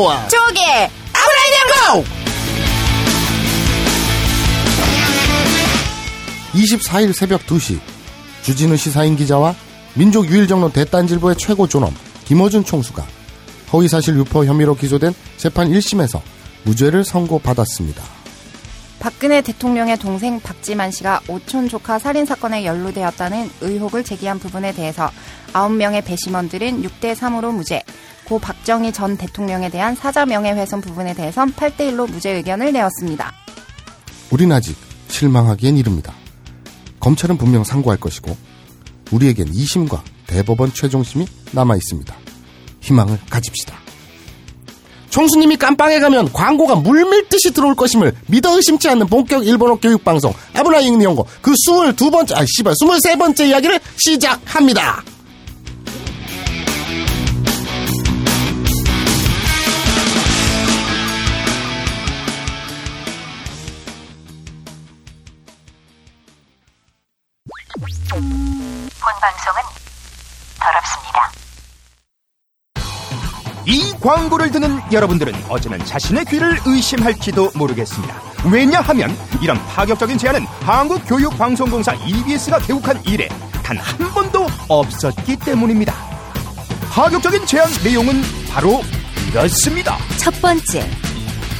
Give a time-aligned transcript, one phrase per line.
[0.00, 0.62] 아사와 조개
[1.12, 1.56] 아브라이드
[1.92, 2.04] 고!
[6.54, 7.78] 24일 새벽 2시
[8.42, 9.54] 주진우 시사인 기자와
[9.94, 11.94] 민족 유일정론 대딴질보의 최고 존엄
[12.24, 13.04] 김어준 총수가
[13.72, 16.20] 허위사실 유포 혐의로 기소된 재판 1심에서
[16.64, 18.02] 무죄를 선고받았습니다.
[18.98, 25.10] 박근혜 대통령의 동생 박지만 씨가 오촌 조카 살인 사건에 연루되었다는 의혹을 제기한 부분에 대해서
[25.54, 27.82] 9명의 배심원들은 6대 3으로 무죄,
[28.30, 33.32] 고 박정희 전 대통령에 대한 사자 명예훼손 부분에 대해선 8대 1로 무죄 의견을 내었습니다.
[34.30, 34.76] 우린 아직
[35.08, 36.14] 실망하기엔 이릅니다.
[37.00, 38.36] 검찰은 분명 상고할 것이고
[39.10, 42.14] 우리에겐 2심과 대법원 최종심이 남아 있습니다.
[42.82, 43.74] 희망을 가집시다.
[45.08, 51.26] 총수님이 깜빵에 가면 광고가 물밀듯이 들어올 것임을 믿어 의심치 않는 본격 일본어 교육방송 에브라잉 니온고
[51.42, 55.02] 그 22번째 아 씨발 23번째 이야기를 시작합니다.
[69.20, 69.60] 방송은
[70.58, 71.30] 더럽습니다.
[73.66, 78.14] 이 광고를 듣는 여러분들은 어쩌면 자신의 귀를 의심할지도 모르겠습니다.
[78.50, 83.28] 왜냐하면 이런 파격적인 제안은 한국교육방송공사 EBS가 개국한 이래
[83.62, 85.94] 단 한 번도 없었기 때문입니다.
[86.90, 88.82] 파격적인 제안 내용은 바로
[89.28, 89.96] 이렇습니다.
[90.18, 90.90] 첫 번째,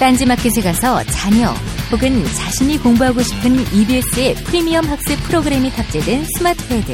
[0.00, 1.54] 딴지마켓에 가서 자녀
[1.92, 6.92] 혹은 자신이 공부하고 싶은 EBS의 프리미엄 학습 프로그램이 탑재된 스마트패드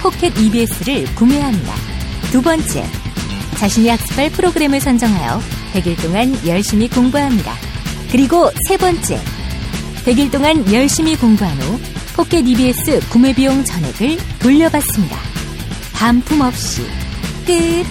[0.00, 1.74] 포켓 EBS를 구매합니다.
[2.30, 2.84] 두 번째,
[3.56, 5.40] 자신이 학습할 프로그램을 선정하여
[5.74, 7.52] 100일 동안 열심히 공부합니다.
[8.10, 9.20] 그리고 세 번째,
[10.04, 11.80] 100일 동안 열심히 공부한 후
[12.14, 15.16] 포켓 EBS 구매 비용 전액을 돌려받습니다.
[15.92, 16.82] 반품 없이
[17.46, 17.84] 끝.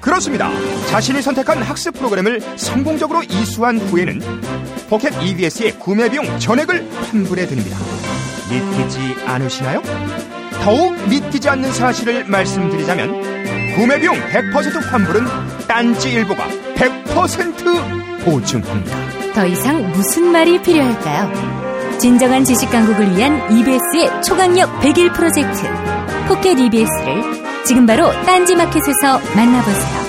[0.00, 0.50] 그렇습니다.
[0.88, 4.20] 자신이 선택한 학습 프로그램을 성공적으로 이수한 후에는
[4.90, 7.78] 포켓 EBS의 구매 비용 전액을 환불해 드립니다.
[8.52, 9.82] 믿기지 않으시나요?
[10.62, 15.26] 더욱 믿기지 않는 사실을 말씀드리자면 구매 비용 100% 환불은
[15.66, 18.96] 딴지 일보가 100% 보증합니다.
[19.34, 21.98] 더 이상 무슨 말이 필요할까요?
[21.98, 25.62] 진정한 지식 강국을 위한 EBS의 초강력 100일 프로젝트
[26.28, 30.01] 포켓 EBS를 지금 바로 딴지 마켓에서 만나보세요.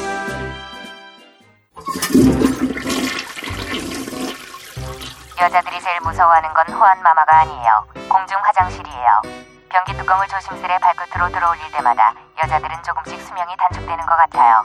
[5.44, 7.86] 여자들이 제일 무서워하는 건 호환 마마가 아니에요.
[8.08, 9.22] 공중 화장실이에요.
[9.68, 14.64] 변기 뚜껑을 조심스레 발끝으로 들어올릴 때마다 여자들은 조금씩 수명이 단축되는 것 같아요.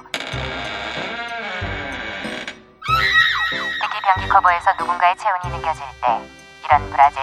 [3.83, 6.21] 특히 변기 커버에서 누군가의 체온이 느껴질 때
[6.65, 7.23] 이런 브라질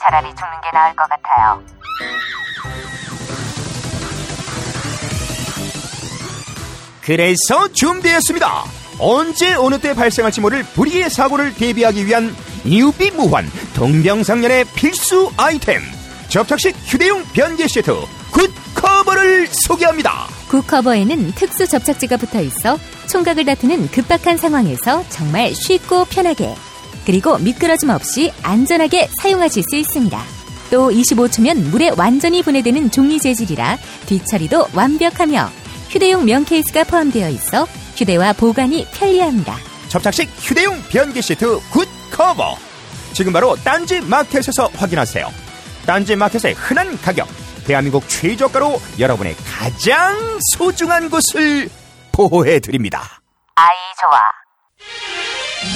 [0.00, 1.62] 차라리 죽는 게 나을 것 같아요.
[7.04, 8.48] 그래서 준비했습니다.
[8.98, 12.34] 언제 어느 때 발생할지 모를 불의의 사고를 대비하기 위한
[12.64, 15.80] 유비무환 동병상련의 필수 아이템
[16.28, 17.92] 접착식 휴대용 변기 시트
[18.30, 20.26] 굿 커버를 소개합니다.
[20.48, 26.54] 굿커버에는 특수 접착제가 붙어 있어 총각을 다투는 급박한 상황에서 정말 쉽고 편하게
[27.06, 30.22] 그리고 미끄러짐 없이 안전하게 사용하실 수 있습니다.
[30.70, 35.50] 또 25초면 물에 완전히 분해되는 종이 재질이라 뒤처리도 완벽하며
[35.88, 39.67] 휴대용 면 케이스가 포함되어 있어 휴대와 보관이 편리합니다.
[39.88, 42.56] 접착식 휴대용 변기 시트 굿커버.
[43.14, 45.32] 지금 바로 딴지 마켓에서 확인하세요.
[45.86, 47.28] 딴지 마켓의 흔한 가격
[47.66, 51.68] 대한민국 최저가로 여러분의 가장 소중한 곳을
[52.12, 53.20] 보호해드립니다.
[53.54, 53.66] 아이
[54.00, 54.20] 좋아.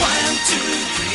[0.01, 0.59] One, two,
[0.95, 1.13] three,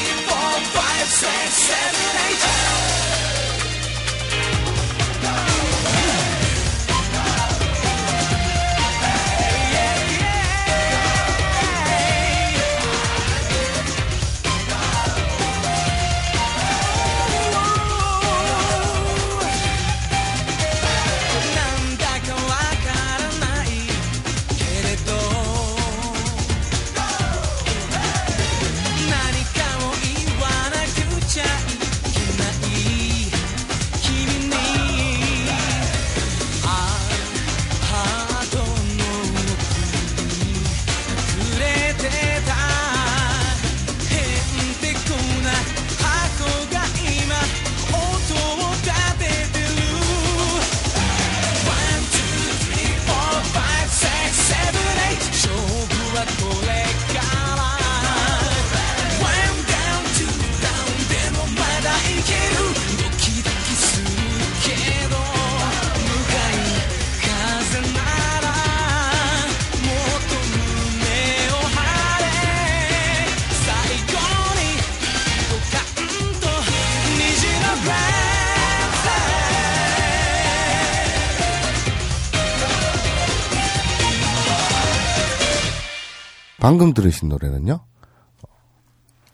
[86.68, 87.80] 방금 들으신 노래는요.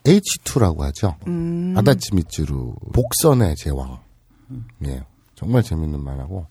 [0.03, 1.15] H2라고 하죠.
[1.25, 1.73] 음.
[1.75, 3.99] 아다치 미츠루 복선의 제왕.
[4.85, 5.03] 예.
[5.33, 6.45] 정말 재밌는 만화고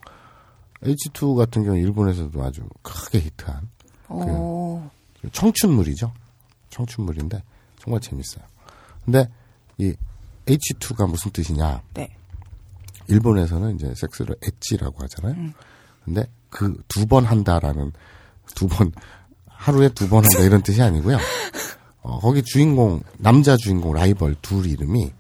[0.82, 3.68] H2 같은 경우 일본에서도 아주 크게 히트한
[4.08, 4.82] 오.
[5.30, 6.12] 청춘물이죠.
[6.70, 7.40] 청춘물인데
[7.78, 8.42] 정말 재밌어요.
[9.04, 9.28] 근데
[9.78, 9.94] 이
[10.46, 11.80] H2가 무슨 뜻이냐?
[11.94, 12.12] 네.
[13.06, 15.52] 일본에서는 이제 섹스를 엣지라고 하잖아요.
[16.04, 17.92] 근데 그 두 번 한다라는
[18.56, 18.90] 두 번
[19.62, 21.18] 하루에 두 번 한다 이런 뜻이 아니고요.
[22.02, 25.12] 어, 거기 주인공 남자 주인공 라이벌 둘 이름이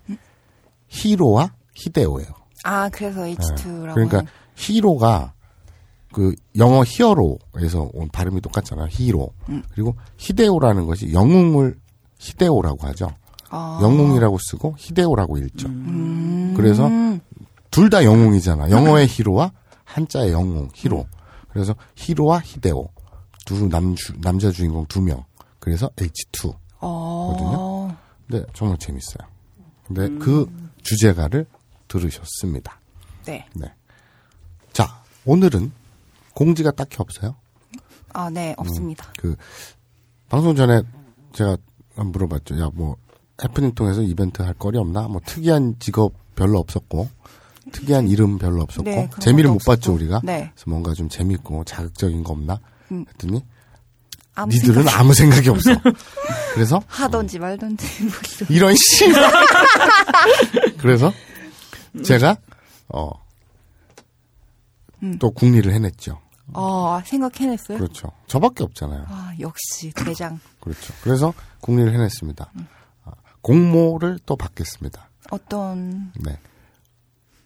[0.88, 2.28] 히로와 히데오예요.
[2.64, 3.94] 아, 그래서 H2라고.
[3.94, 4.22] 그러니까
[4.56, 5.32] 히로가
[6.12, 8.88] 그 영어 히어로에서 온 발음이 똑같잖아요.
[8.90, 9.30] 히로.
[9.74, 11.76] 그리고 히데오라는 것이 영웅을
[12.18, 13.10] 히데오라고 하죠.
[13.48, 13.78] 아.
[13.82, 15.68] 영웅이라고 쓰고 히데오라고 읽죠.
[16.56, 16.90] 그래서
[17.70, 18.70] 둘 다 영웅이잖아.
[18.70, 19.52] 영어의 히로와
[19.84, 21.06] 한자의 영웅 히로.
[21.48, 22.88] 그래서 히로와 히데오
[23.44, 25.24] 두 남주, 남자 주인공 두 명.
[25.58, 26.54] 그래서 H2.
[26.80, 27.96] 어.
[28.26, 29.28] 근데 정말 재밌어요.
[29.86, 30.46] 근데 그
[30.82, 31.46] 주제가를
[31.88, 32.80] 들으셨습니다.
[33.26, 33.46] 네.
[33.54, 33.72] 네.
[34.72, 35.70] 자, 오늘은
[36.34, 37.36] 공지가 딱히 없어요.
[38.12, 39.12] 아, 네, 없습니다.
[39.18, 39.36] 그
[40.28, 40.82] 방송 전에
[41.32, 41.56] 제가
[41.94, 42.58] 한번 물어봤죠.
[42.60, 42.96] 야, 뭐
[43.42, 45.08] 해프닝 통해서 이벤트 할 거리 없나?
[45.08, 47.08] 뭐 특이한 직업 별로 없었고
[47.72, 49.94] 특이한 이름 별로 없었고 네, 재미를 못 봤죠 없었고.
[49.94, 50.20] 우리가.
[50.24, 50.50] 네.
[50.54, 52.60] 그래서 뭔가 좀 재밌고 자극적인 거 없나?
[52.92, 53.04] 음.
[53.08, 53.42] 했더니
[54.34, 55.70] 아무 니들은 생각 아무 생각이 없어.
[56.54, 57.86] 그래서 하던지 말던지.
[58.48, 59.06] 이런 씨.
[60.78, 61.12] 그래서
[62.04, 62.36] 제가
[62.88, 63.10] 어.
[65.02, 65.18] 음.
[65.18, 66.20] 또 국리를 해냈죠.
[66.54, 67.78] 어, 생각해냈어요?
[67.78, 68.12] 그렇죠.
[68.26, 69.04] 저밖에 없잖아요.
[69.08, 70.38] 아, 역시 대장.
[70.60, 70.92] 그렇죠.
[71.02, 72.52] 그래서 국리를 해냈습니다.
[73.04, 73.10] 아,
[73.40, 75.08] 공모를 또 받겠습니다.
[75.30, 76.38] 어떤 네.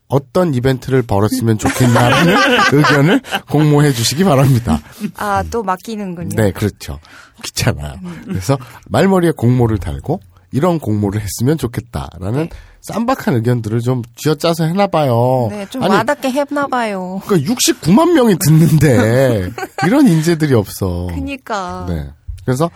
[0.08, 2.36] 어떤 이벤트를 벌었으면 좋겠냐는
[2.72, 3.20] 의견을
[3.50, 4.80] 공모해 주시기 바랍니다.
[5.16, 6.36] 아, 또 맡기는군요.
[6.36, 7.00] 네, 그렇죠.
[7.42, 7.94] 귀찮아요.
[8.24, 8.56] 그래서
[8.88, 10.20] 말머리에 공모를 달고
[10.52, 12.48] 이런 공모를 했으면 좋겠다라는
[12.82, 15.48] 쌈박한 의견들을 좀 쥐어짜서 해놔봐요.
[15.50, 17.20] 네, 좀 아니, 와닿게 했나봐요.
[17.26, 19.50] 그러니까 69만 명이 듣는데
[19.86, 21.08] 이런 인재들이 없어.
[21.10, 21.84] 그니까.
[21.88, 22.08] 네.
[22.44, 22.70] 그래서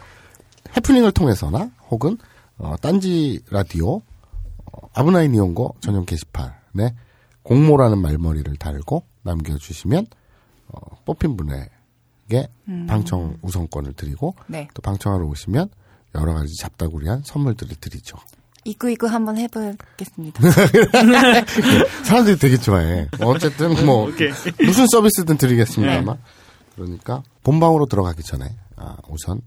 [0.76, 2.18] 해프닝을 통해서나 혹은
[2.58, 4.02] 어, 딴지 라디오
[4.72, 6.92] 어, 아브나인 이용고 전용 게시판에
[7.42, 10.06] 공모라는 말머리를 달고 남겨주시면
[10.68, 12.48] 어, 뽑힌 분에게
[12.86, 14.68] 방청 우선권을 드리고 네.
[14.74, 15.70] 또 방청하러 오시면
[16.14, 18.16] 여러 가지 잡다구리한 선물들을 드리죠.
[18.64, 20.42] 이끄이끄 한번 해보겠습니다.
[22.04, 23.08] 사람들이 되게 좋아해.
[23.22, 24.10] 어쨌든 뭐.
[24.62, 26.18] 무슨 서비스든 드리겠습니다만.
[26.74, 28.44] 그러니까 본방으로 들어가기 전에
[28.76, 29.40] 아, 우선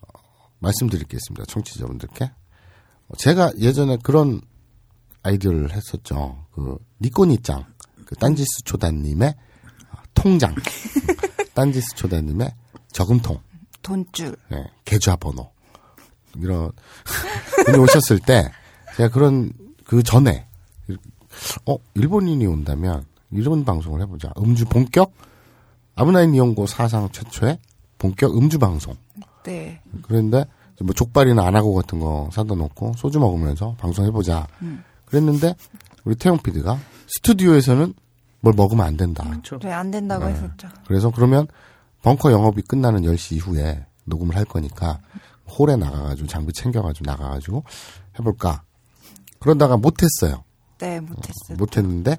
[0.00, 0.20] 어,
[0.58, 1.44] 말씀드리겠습니다.
[1.46, 2.24] 청취자분들께.
[2.24, 4.40] 어, 제가 예전에 그런
[5.26, 6.46] 아이디어를 했었죠.
[6.52, 7.64] 그 니꼬니짱,
[8.04, 9.34] 그 딴지스 초단님의
[9.90, 10.56] 어, 통장, 음,
[11.54, 12.50] 딴지스 초단님의
[12.92, 13.40] 저금통,
[13.82, 14.36] 돈줄.
[14.52, 15.50] 예, 계좌번호.
[16.36, 16.70] 이런
[17.64, 18.50] 분이 오셨을 때
[18.96, 19.52] 제가 그런
[19.84, 20.46] 그 전에
[21.66, 24.32] 어 일본인이 온다면 이런 방송을 해보자.
[24.38, 25.12] 음주 본격?
[25.94, 27.58] 아브나인 이용고 사상 최초의
[27.98, 28.94] 본격 음주 방송.
[29.44, 29.80] 네.
[30.02, 30.44] 그랬는데
[30.82, 34.46] 뭐 족발이나 안하고 같은 거 사다 놓고 소주 먹으면서 방송해보자
[35.06, 35.54] 그랬는데
[36.04, 37.94] 우리 태용 PD가 스튜디오에서는
[38.40, 39.58] 뭘 먹으면 안 된다 그렇죠.
[39.58, 40.68] 네, 안 된다고 했었죠.
[40.86, 41.46] 그래서 그러면
[42.02, 45.00] 벙커 영업이 끝나는 10시 이후에 녹음을 할 거니까
[45.58, 47.64] 홀에 나가가지고 장비 챙겨가지고 나가가지고
[48.18, 48.62] 해볼까.
[49.38, 50.44] 그러다가 못했어요.
[50.78, 51.56] 네, 못했어요.
[51.56, 52.18] 못했는데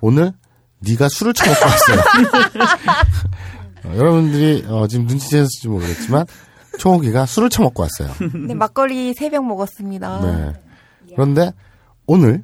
[0.00, 0.32] 오늘
[0.80, 2.00] 네가 술을 처먹고 왔어요.
[3.84, 6.26] 어, 여러분들이 어, 지금 눈치채셨을지 모르겠지만
[6.78, 8.10] 초호기가 술을 처먹고 왔어요.
[8.46, 10.20] 네, 막걸리 세병 먹었습니다.
[10.20, 10.52] 네.
[11.14, 11.52] 그런데
[12.06, 12.42] 오늘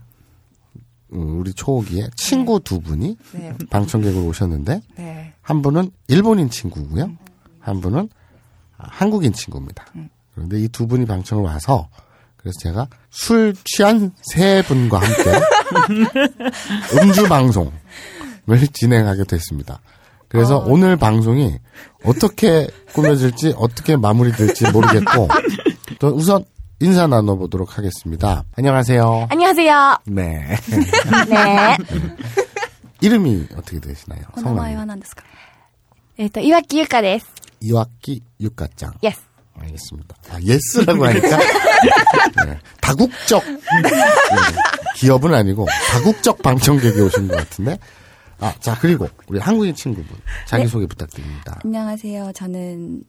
[1.12, 3.52] 음, 우리 초호기의 친구 두 분이 네.
[3.70, 5.32] 방청객으로 오셨는데 네.
[5.42, 7.10] 한 분은 일본인 친구고요.
[7.58, 8.08] 한 분은
[8.78, 9.84] 아, 한국인 친구입니다.
[10.34, 11.88] 그런데 이 두 분이 방청을 와서
[12.36, 16.10] 그래서 제가 술 취한 세 분과 함께
[17.02, 17.72] 음주 방송을
[18.72, 19.80] 진행하게 됐습니다.
[20.28, 21.58] 그래서 오늘 방송이
[22.04, 25.28] 어떻게 꾸며질지 어떻게 마무리될지 모르겠고
[25.98, 26.44] 또 우선
[26.82, 28.44] 인사 나눠보도록 하겠습니다.
[28.56, 29.26] 안녕하세요.
[29.30, 29.98] 안녕하세요.
[30.06, 30.56] 네.
[31.28, 31.76] 네.
[33.02, 34.22] 이름이 어떻게 되시나요?
[34.32, 35.08] 어, 성함이 하나입니다.
[36.16, 37.26] 일단 이와키 유카 です.
[37.60, 38.94] 이와키 유카짱.
[39.04, 39.20] Yes.
[39.58, 40.16] 알겠습니다.
[40.30, 41.36] 아, Yes라고 하니까
[42.46, 42.58] 네.
[42.80, 43.90] 다국적 네.
[44.96, 47.78] 기업은 아니고 다국적 방청객이 오신 것 같은데.
[48.38, 50.88] 아, 자 그리고 우리 한국인 친구분 자기 소개 네.
[50.88, 51.60] 부탁드립니다.
[51.62, 52.32] 안녕하세요.
[52.34, 53.02] 저는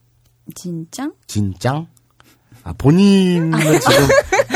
[0.55, 1.13] 진짱.
[1.27, 1.87] 진짱.
[2.63, 4.08] 아 본인을 지금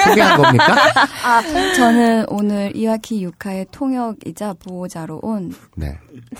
[0.03, 0.75] 소개한 겁니까?
[1.23, 1.41] 아,
[1.75, 5.97] 저는 오늘 이와키 유카의 통역이자 보호자로 온 네.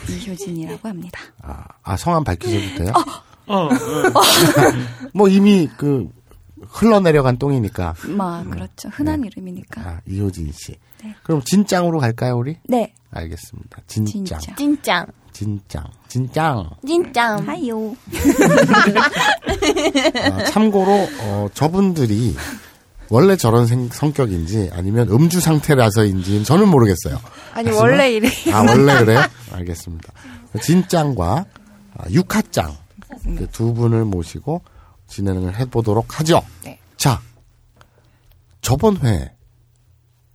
[0.09, 1.19] 이효진이라고 합니다.
[1.41, 2.93] 아, 아 성함 밝히셔도 돼요?
[3.47, 3.69] 어, 어.
[5.13, 6.09] 뭐 이미 그
[6.61, 7.95] 흘러내려간 똥이니까.
[8.09, 8.89] 마 그렇죠.
[8.89, 9.81] 흔한 이름이니까.
[9.81, 10.75] 아, 이효진 씨.
[11.03, 11.15] 네.
[11.23, 12.57] 그럼 진짱으로 갈까요, 우리?
[12.63, 12.93] 네.
[13.11, 13.81] 알겠습니다.
[13.87, 14.39] 진짱.
[14.39, 14.55] 진짜.
[14.55, 15.07] 찐짱.
[15.45, 15.83] 진짱.
[16.07, 16.69] 진짱.
[16.87, 17.45] 찐짱.
[17.45, 17.93] 하요.
[20.31, 22.33] 아, 참고로 어, 저분들이
[23.09, 27.15] 원래 저런 생- 성격인지 아니면 음주 상태라서인지는 저는 모르겠어요.
[27.53, 28.29] 아니 하지만- 원래 이래.
[28.53, 29.21] 아 원래 그래요?
[29.51, 30.13] 알겠습니다.
[30.61, 31.45] 진짱과
[31.97, 32.73] 아, 육하짱
[33.25, 34.61] 이렇게 두 분을 모시고
[35.07, 36.41] 진행을 해보도록 하죠.
[36.63, 36.79] 네.
[36.95, 37.21] 자
[38.61, 39.33] 저번 회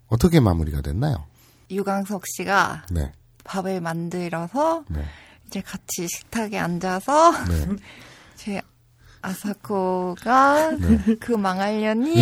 [0.09, 1.25] 어떻게 마무리가 됐나요?
[1.71, 3.12] 유광석 씨가 네,
[3.44, 5.04] 밥을 만들어서 네,
[5.47, 7.66] 이제 같이 식탁에 앉아서 네.
[8.37, 8.61] 제
[9.23, 10.70] 아사코가
[11.20, 12.14] 그 망할년이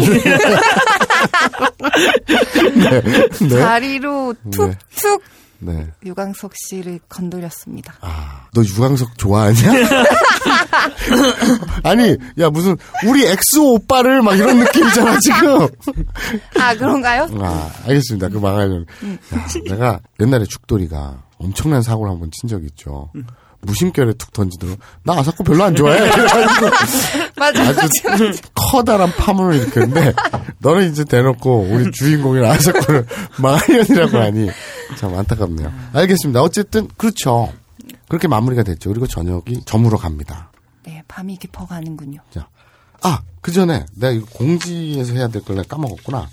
[3.48, 3.60] 네.
[3.60, 5.22] 다리로 툭툭
[5.60, 5.88] 네.
[6.04, 7.94] 유광석 씨를 건드렸습니다.
[8.00, 9.58] 아, 너 유광석 좋아하냐?
[11.82, 15.68] 아니, 야, 무슨, 우리 엑소 오빠를 막 이런 느낌이잖아, 지금.
[16.60, 17.28] 아 그런가요?
[17.40, 18.28] 아, 알겠습니다.
[18.28, 18.86] 그 망하려면.
[19.34, 23.10] 야, 내가 옛날에 죽돌이가 엄청난 사고를 한 번 친 적이 있죠.
[23.60, 25.98] 무심결에 툭 던지더니, 나 아사코 별로 안 좋아해.
[27.36, 28.32] 맞아 아주 맞아 맞아.
[28.54, 30.14] 커다란 파문을 일으켰는데,
[30.58, 33.06] 너는 이제 대놓고 우리 주인공인 아사코를
[33.38, 34.48] 망하려니라고 하니,
[34.96, 35.72] 참 안타깝네요.
[35.92, 36.40] 알겠습니다.
[36.40, 37.52] 어쨌든, 그렇죠.
[38.08, 38.90] 그렇게 마무리가 됐죠.
[38.90, 40.50] 그리고 저녁이 저물어 갑니다.
[40.88, 42.20] 네 밤이 깊어가는군요.
[42.30, 42.48] 자,
[43.02, 46.28] 아, 그 전에 내가 이거 공지에서 해야 될 걸 내가 까먹었구나.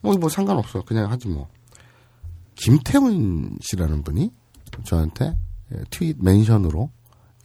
[0.00, 0.82] 뭐, 뭐 상관없어.
[0.82, 1.48] 그냥 하지 뭐.
[2.54, 4.30] 김태훈 씨라는 분이
[4.84, 5.34] 저한테
[5.74, 6.90] 예, 트윗 멘션으로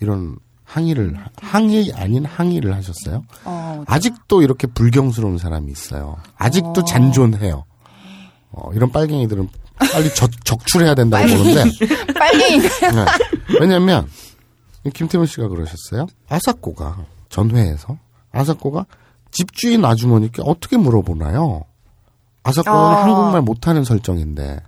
[0.02, 3.24] 이런 항의를, 항의 아닌 항의를 하셨어요.
[3.46, 6.18] 어, 아직도 이렇게 불경스러운 사람이 있어요.
[6.36, 7.66] 아직도 잔존해요.
[8.52, 9.48] 어, 이런 빨갱이들은
[9.78, 11.64] 빨리 적, 적출해야 된다고 보는데.
[12.18, 12.92] 빨갱이가요.
[12.92, 13.06] 네.
[13.60, 14.08] 왜냐면
[14.94, 16.08] 김태훈 씨가 그러셨어요.
[16.30, 17.98] 아사코가 전회에서
[18.32, 18.86] 아사코가
[19.32, 21.63] 집주인 아주머니께 어떻게 물어보나요?
[22.44, 23.04] 아사코는 아.
[23.04, 24.60] 한국말 못하는 설정인데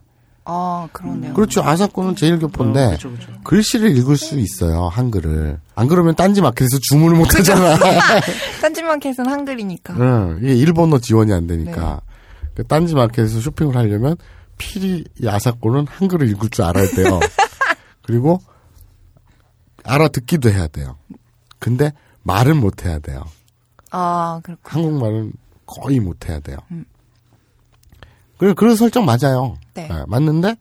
[0.50, 1.34] 아 그러네요.
[1.34, 1.62] 그렇죠.
[1.62, 3.32] 아사코는 제일 교포인데 어, 그쵸, 그쵸.
[3.44, 7.78] 글씨를 읽을 수 있어요 한글을 안 그러면 딴지 마켓에서 주문을 못 하잖아.
[8.62, 9.94] 딴지 마켓은 한글이니까.
[10.00, 12.02] 응, 이게 일본어 지원이 안 되니까
[12.56, 14.16] 그 딴지 마켓에서 쇼핑을 하려면
[14.58, 17.20] 필히 이 아사코는 한글을 읽을 줄 알아야 돼요.
[18.02, 18.40] 그리고
[19.88, 20.98] 알아듣기도 해야 돼요.
[21.60, 21.92] 근데
[22.24, 23.24] 말은 못 해야 돼요.
[23.92, 24.62] 아 그렇고.
[24.70, 25.34] 한국말은
[25.66, 26.58] 거의 못 해야 돼요.
[28.38, 29.58] 그래 그런 설정 맞아요.
[29.74, 29.90] 네.
[29.92, 30.56] 예, 맞는데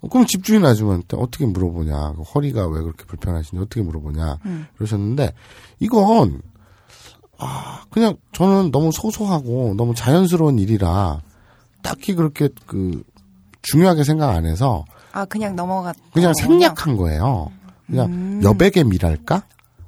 [0.00, 2.12] 어, 그럼 집주인 아줌마한테 어떻게 물어보냐?
[2.12, 4.38] 그 허리가 왜 그렇게 불편하신지 어떻게 물어보냐?
[4.44, 4.66] 음.
[4.76, 5.32] 그러셨는데
[5.80, 6.42] 이건
[7.38, 11.20] 아 그냥 저는 너무 소소하고 너무 자연스러운 일이라
[11.82, 13.02] 딱히 그렇게 그
[13.62, 15.96] 중요하게 생각 안 해서 아 그냥 넘어갔.
[16.12, 17.50] 그냥 어, 생략한 거예요.
[17.86, 18.40] 그냥 음.
[18.42, 19.44] 여백의 미랄까?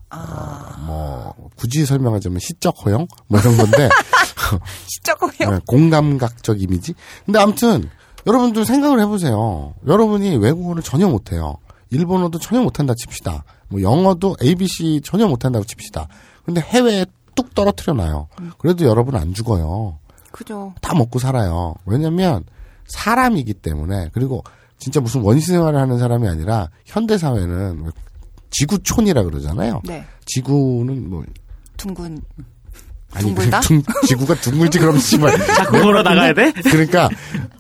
[0.09, 3.89] 아 어, 뭐 굳이 설명하자면 시적 허용 뭐 이런 건데
[4.87, 5.51] 시적고요.
[5.51, 6.95] 네, 공감각적 이미지.
[7.25, 7.89] 근데 아무튼
[8.27, 9.75] 여러분들 생각을 해보세요.
[9.87, 11.57] 여러분이 외국어를 전혀 못해요.
[11.91, 13.45] 일본어도 전혀 못한다 칩시다.
[13.69, 16.09] 뭐 영어도 ABC 전혀 못한다고 칩시다.
[16.45, 18.29] 근데 해외에 뚝 떨어뜨려 놔요.
[18.59, 19.99] 그래도 여러분 안 죽어요.
[20.33, 20.75] 그죠.
[20.81, 21.75] 다 먹고 살아요.
[21.85, 22.45] 왜냐면
[22.87, 24.43] 사람이기 때문에 그리고
[24.79, 27.91] 진짜 무슨 원시 생활을 하는 사람이 아니라 현대 사회는
[28.51, 29.81] 지구촌이라 그러잖아요.
[29.85, 30.05] 네.
[30.27, 31.25] 지구는 뭐
[31.77, 32.21] 둥근.
[33.13, 33.61] 아니 둥글다?
[33.61, 36.53] 둥, 지구가 둥글지 그럼 씨발 자꾸 걸어 나가야 돼?
[36.53, 37.09] 그러니까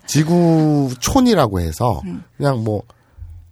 [0.06, 2.23] 지구촌이라고 해서 음.
[2.37, 2.82] 그냥 뭐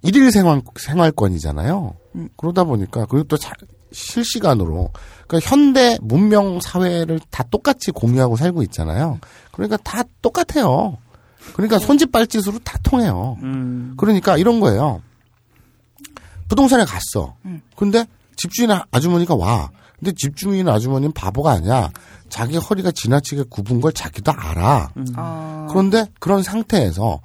[0.02, 1.94] 일일 생활 생활권이잖아요.
[2.16, 2.28] 음.
[2.36, 3.52] 그러다 보니까 그리고 또 자-
[3.92, 4.90] 실시간으로
[5.26, 9.18] 그러니까 현대 문명 사회를 다 똑같이 공유하고 살고 있잖아요.
[9.52, 10.98] 그러니까 다 똑같아요.
[11.54, 13.38] 그러니까 손짓 발짓으로 다 통해요.
[13.42, 13.94] 음.
[13.96, 15.00] 그러니까 이런 거예요.
[16.48, 17.34] 부동산에 갔어.
[17.44, 17.62] 음.
[17.76, 18.04] 근데
[18.36, 19.70] 집주인 아- 아주머니가 와.
[19.98, 21.90] 근데 집주인 아주머니는 바보가 아니야.
[22.28, 24.90] 자기 허리가 지나치게 굽은 걸 자기도 알아.
[25.16, 25.66] 어.
[25.70, 27.20] 그런데 그런 상태에서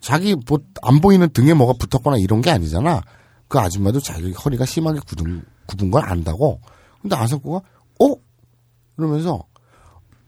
[0.00, 3.02] 자기 뭐 안 보이는 등에 뭐가 붙었거나 이런 게 아니잖아.
[3.48, 6.60] 그 아줌마도 자기 허리가 심하게 굳은, 굽은 걸 안다고.
[7.00, 8.14] 근데 아사코가 어?
[8.96, 9.42] 그러면서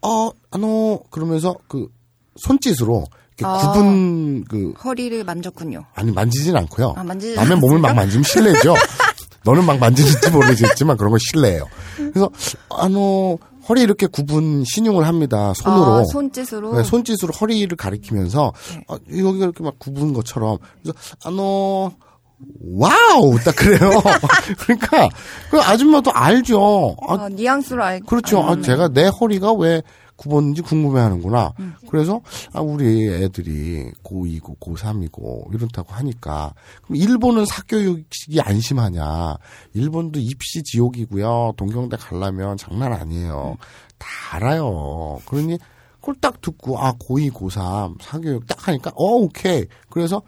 [0.02, 1.88] 어, 아노 그러면서 그
[2.36, 3.04] 손짓으로
[3.38, 3.72] 이렇게 아.
[3.72, 5.84] 굽은 그 허리를 만졌군요.
[5.94, 6.94] 아니 만지진 않고요.
[6.96, 7.94] 아, 만지진 남의 몸을 막?
[7.94, 8.74] 만지면 실례죠.
[9.44, 11.66] 너는 막 만지는지 모르겠지만 그런 건 실례예요.
[11.96, 12.30] 그래서
[12.70, 13.38] 아노
[13.68, 15.52] 허리 이렇게 굽은 신용을 합니다.
[15.54, 15.92] 손으로.
[15.92, 16.76] 아, 손짓으로.
[16.76, 18.84] 네, 손짓으로 허리를 가리키면서 네.
[18.88, 21.92] 아, 여기가 이렇게 막 굽은 것처럼 그래서 あの
[22.76, 23.90] wow 딱 그래요.
[24.60, 25.08] 그러니까
[25.50, 26.96] 그 아줌마도 알죠.
[27.08, 28.00] 아, 아, 뉘앙스로 알.
[28.00, 28.40] 그렇죠.
[28.42, 28.62] 아, 음.
[28.62, 29.82] 제가 내 허리가 왜
[30.16, 31.52] 구본인지 궁금해하는구나.
[31.90, 32.20] 그래서
[32.52, 39.36] 아 우리 애들이 고2고 고3이고 이렇다고 하니까 그럼 일본은 사교육이 안 심하냐?
[39.74, 41.54] 일본도 입시 지옥이고요.
[41.56, 43.56] 동경대 가려면 장난 아니에요.
[43.98, 45.20] 다 알아요.
[45.26, 45.58] 그러니
[46.00, 49.66] 그걸 딱 듣고 아 고2 고3 사교육 딱 하니까 어 오케이.
[49.90, 50.22] 그래서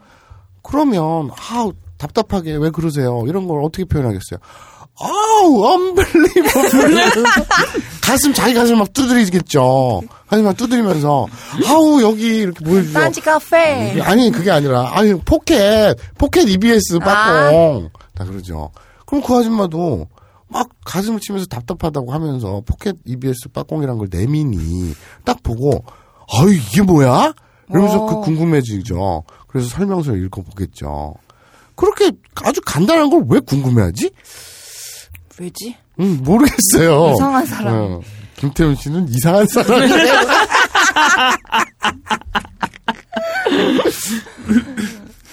[0.61, 3.23] 그러면 아 답답하게 왜 그러세요?
[3.27, 4.39] 이런 걸 어떻게 표현하겠어요?
[5.01, 7.03] 아우, unbelievable.
[8.01, 10.01] 가슴, 자기 가슴 막 두드리겠죠.
[10.29, 11.27] 막 두드리면서,
[11.67, 12.93] 아우, 여기 이렇게 보여주죠.
[12.93, 14.01] 딴지 카페.
[14.01, 17.89] 아니, 그게 아니라, 아니, 포켓, 포켓 EBS 빠꽁.
[18.15, 18.71] 다 그러죠.
[19.05, 20.07] 그럼 그 아줌마도
[20.49, 25.83] 막 가슴을 치면서 답답하다고 하면서 포켓 EBS 빠꽁이란 걸 내미니 딱 보고,
[26.31, 27.33] 아유, 이게 뭐야?
[27.69, 28.05] 이러면서 어.
[28.07, 29.23] 그 궁금해지죠.
[29.47, 31.13] 그래서 설명서를 읽어보겠죠.
[31.75, 32.11] 그렇게
[32.43, 34.09] 아주 간단한 걸 왜 궁금해하지?
[35.39, 35.75] 왜지?
[35.99, 37.13] 음, 모르겠어요.
[37.15, 37.73] 이상한 사람.
[37.73, 38.01] 어,
[38.37, 39.89] 김태훈 씨는 이상한 사람이에요.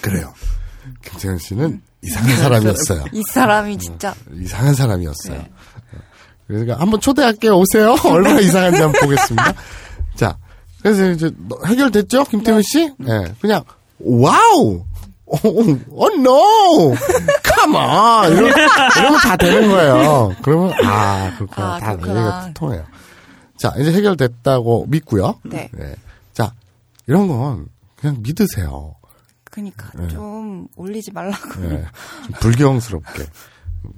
[0.01, 0.33] 그래요.
[1.03, 3.05] 김태훈 씨는 이상한 사람이었어요.
[3.11, 5.43] 이 사람이 진짜 이상한 사람이었어요.
[6.47, 7.57] 그러니까 한번 초대할게요.
[7.57, 7.95] 오세요.
[8.05, 9.53] 얼마나 이상한지 한번 보겠습니다.
[10.15, 10.37] 자,
[10.81, 11.29] 그래서 이제
[11.65, 12.93] 해결됐죠, 김태훈 씨?
[12.97, 13.63] 네, 그냥
[13.99, 14.85] 와우.
[15.27, 16.95] 어, 어, no!
[17.43, 18.31] Come on!
[18.31, 20.35] 이러, 이러면 다 되는 거예요.
[20.41, 21.75] 그러면, 아, 그렇구나.
[21.75, 22.19] 아, 다 그렇구나.
[22.19, 22.85] 얘기가 통해요.
[23.57, 25.39] 자, 이제 해결됐다고 믿고요.
[25.43, 25.69] 네.
[26.33, 26.53] 자,
[27.07, 28.95] 이런 건 그냥 믿으세요.
[29.49, 30.07] 그니까 네.
[30.09, 31.63] 좀 올리지 말라고.
[31.63, 31.69] 예,
[32.25, 33.25] 좀 불경스럽게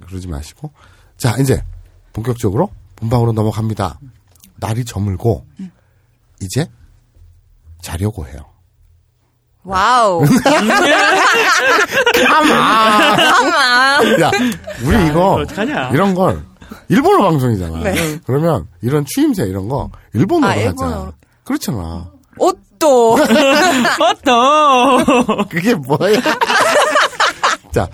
[0.06, 0.72] 그러지 마시고
[1.18, 1.62] 자 이제
[2.14, 3.98] 본격적으로 본방으로 넘어갑니다.
[4.56, 5.46] 날이 저물고
[6.40, 6.66] 이제
[7.82, 8.38] 자려고 해요.
[9.64, 10.24] 와우.
[12.26, 13.16] 가만.
[13.16, 14.20] 잠깐만.
[14.20, 14.30] 야,
[14.84, 15.90] 우리 이거 어떡하냐.
[15.92, 16.42] 이런 걸
[16.88, 17.78] 일본어 방송이잖아.
[17.82, 18.18] 네.
[18.26, 20.68] 그러면 이런 추임새 이런 거 일본어로 아, 하자.
[20.68, 21.12] 일본어로.
[21.44, 22.10] 그렇잖아.
[22.38, 23.18] 옷도.
[24.00, 25.44] 어떠?
[25.48, 26.20] 그게 뭐야?
[27.72, 27.88] 자,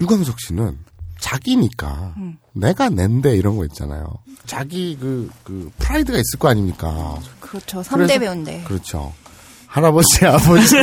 [0.00, 0.78] 유광석 씨는
[1.18, 2.14] 자기니까
[2.52, 4.06] 내가 낸데 이런 거 있잖아요.
[4.46, 7.16] 자기 그, 그, 프라이드가 있을 거 아닙니까?
[7.40, 7.82] 그렇죠.
[7.82, 8.64] 그래서- 3대 배우인데.
[8.66, 9.12] 그렇죠.
[9.66, 10.76] 할아버지, 아버지,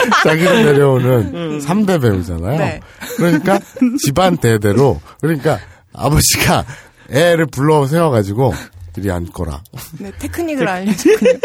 [0.24, 2.58] 자기로 내려오는 삼 3대 배우잖아요.
[2.58, 2.80] 네.
[3.16, 3.58] 그러니까
[4.04, 5.58] 집안 대대로, 그러니까
[5.92, 6.64] 아버지가
[7.10, 8.54] 애를 불러 세워가지고,
[8.96, 9.62] 이리 앉거라.
[9.98, 11.38] 네, 테크닉을 알려주군요.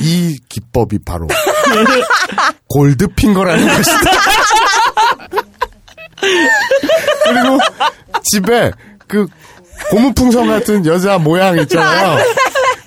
[0.00, 1.28] 이 기법이 바로
[2.68, 4.10] 골드 핑거라는 것이다.
[7.24, 7.58] 그리고
[8.24, 8.72] 집에
[9.06, 9.26] 그
[9.90, 12.18] 고무풍선 같은 여자 모양 있잖아요.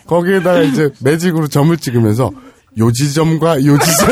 [0.08, 2.32] 거기에다가 이제 매직으로 점을 찍으면서
[2.78, 4.10] 요지점과 요지점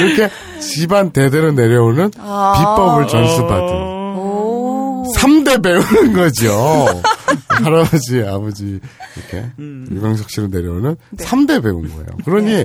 [0.00, 0.30] 이렇게
[0.60, 3.74] 집안 대대로 내려오는 비법을 전수받은
[4.16, 5.04] 오.
[5.16, 7.02] 3대 배우는 거죠.
[7.48, 8.80] 할아버지, 아버지,
[9.16, 12.06] 이렇게, 유광석 씨로 내려오는 삼 3대 배운 거예요.
[12.24, 12.64] 그러니,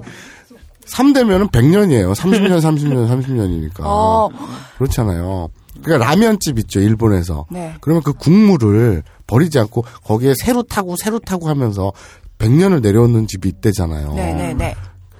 [0.85, 2.13] 3대면은 100년이에요.
[2.15, 3.81] 30년, 30년, 30년이니까.
[3.81, 4.29] 어.
[4.77, 5.49] 그렇잖아요.
[5.83, 7.45] 그러니까 라면집 있죠, 일본에서.
[7.51, 7.75] 네.
[7.81, 11.93] 그러면 그 국물을 버리지 않고 거기에 새로 타고 새로 타고 하면서
[12.39, 14.13] 100년을 내려오는 집이 있대잖아요.
[14.13, 14.75] 네네네.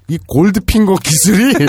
[0.09, 1.53] 이 골드핑거 기술이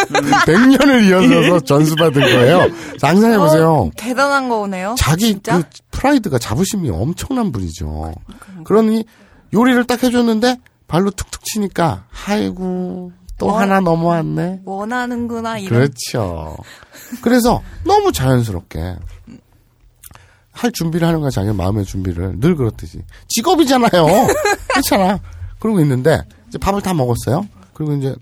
[0.47, 2.67] 100년을 이어져서 전수받은 거예요.
[2.99, 3.73] 상상해 보세요.
[3.73, 4.95] 어, 대단한 거네요.
[4.99, 5.59] 자기 진짜?
[5.59, 8.13] 그 프라이드가 자부심이 엄청난 분이죠.
[8.65, 9.05] 그러니
[9.53, 10.57] 요리를 딱 해줬는데
[10.89, 13.59] 발로 툭툭 치니까 아이고 또 어?
[13.59, 14.61] 하나 넘어왔네.
[14.65, 15.69] 원하는구나 이런.
[15.69, 16.57] 그렇죠.
[17.23, 18.97] 그래서 너무 자연스럽게
[20.53, 23.91] 할 준비를 하는 거야 자기 마음의 준비를 늘 그렇듯이 직업이잖아요.
[24.69, 25.19] 그렇잖아.
[25.59, 27.47] 그러고 있는데 이제 밥을 다 먹었어요.
[27.73, 28.15] 그리고 이제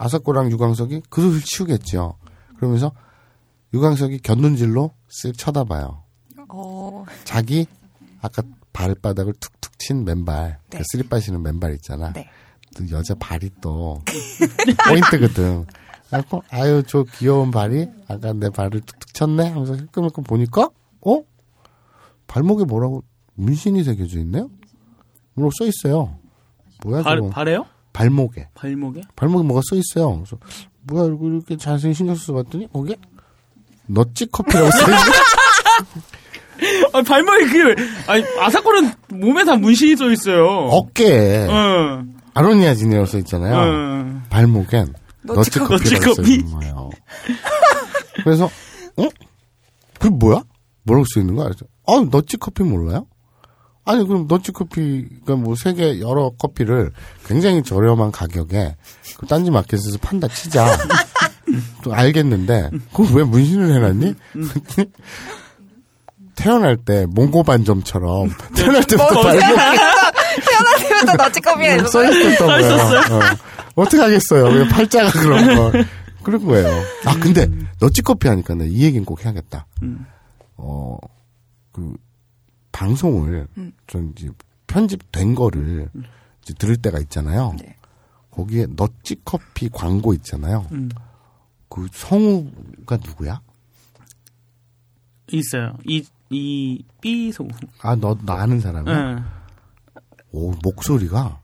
[0.00, 2.16] 아사코랑 유광석이 그릇을 치우겠죠.
[2.56, 2.90] 그러면서
[3.74, 6.02] 유광석이 곁눈질로 쓱 쳐다봐요.
[6.48, 7.04] 어.
[7.24, 7.66] 자기
[8.22, 10.78] 아까 발바닥을 툭툭 친 맨발, 네.
[10.78, 12.12] 그 쓰리빠 신은 맨발 있잖아.
[12.14, 12.28] 네.
[12.74, 14.02] 또 여자 발이 또
[14.88, 15.66] 포인트거든.
[16.06, 20.70] 그래갖고 아유 저 귀여운 발이 아까 내 발을 툭툭 쳤네 하면서 힐끔힐끔 보니까
[21.02, 21.22] 어
[22.26, 24.48] 발목에 뭐라고 문신이 새겨져 있네요.
[25.34, 26.16] 뭐라고 써 있어요.
[26.84, 27.66] 뭐야 발, 저거 발에요?
[28.00, 29.02] 발목에 발목에?
[29.14, 30.14] 발목에 뭐가 써 있어요.
[30.16, 30.38] 그래서
[30.84, 32.96] 뭐야 이거 이렇게 자세히 신경 써서 봤더니 거기에
[33.86, 34.96] 너찌 커피라고 써 있네.
[36.92, 40.46] 아, 발목에 그게, 아니, 아사코는 몸에 다 문신이 써 있어요.
[40.46, 42.14] 어깨에 응.
[42.34, 43.56] 아로니아진이라고 써 있잖아요.
[43.56, 44.22] 응.
[44.30, 46.34] 발목엔 너치 너치 커피라고 써 커피.
[46.34, 46.90] 있는 거예요.
[48.24, 48.44] 그래서
[48.96, 49.08] 어?
[49.98, 50.42] 그게 뭐야?
[50.84, 51.50] 뭐라고 써 있는 거야?
[51.86, 53.06] 아, 너치 커피 몰라요?
[53.84, 56.92] 아니 그럼 너치 커피가 뭐 세계 여러 커피를
[57.26, 58.76] 굉장히 저렴한 가격에
[59.18, 60.76] 그 딴지 마켓에서 판다 치자.
[61.82, 64.14] 또 알겠는데 그걸 왜 문신을 해놨니?
[66.36, 69.40] 태어날 때 몽고 반점처럼 태어날 때부터 발목
[70.88, 72.74] 그래서 너치 커피에 음, 써 있었던 거예요.
[72.74, 73.20] 어.
[73.74, 74.44] 어떻게 하겠어요.
[74.46, 75.72] 왜 팔자가 그런 거.
[76.22, 76.68] 그런 거예요.
[77.06, 77.48] 아, 근데,
[77.80, 79.66] 너찌커피 하니까 나이 얘기는 꼭 해야겠다.
[79.82, 80.06] 음.
[80.56, 80.98] 어,
[81.72, 81.94] 그,
[82.72, 83.48] 방송을,
[83.86, 84.30] 좀 이제
[84.66, 85.90] 편집된 거를
[86.42, 87.56] 이제 들을 때가 있잖아요.
[87.60, 87.76] 네.
[88.30, 90.66] 거기에 너찌 커피 광고 있잖아요.
[90.72, 90.88] 음.
[91.68, 93.40] 그 성우가 누구야?
[95.32, 95.76] 있어요.
[95.86, 97.48] 이, 이, 삐소.
[97.82, 98.94] 아, 너, 나 아는 사람이야?
[98.94, 99.24] 응.
[100.32, 101.40] 오, 목소리가,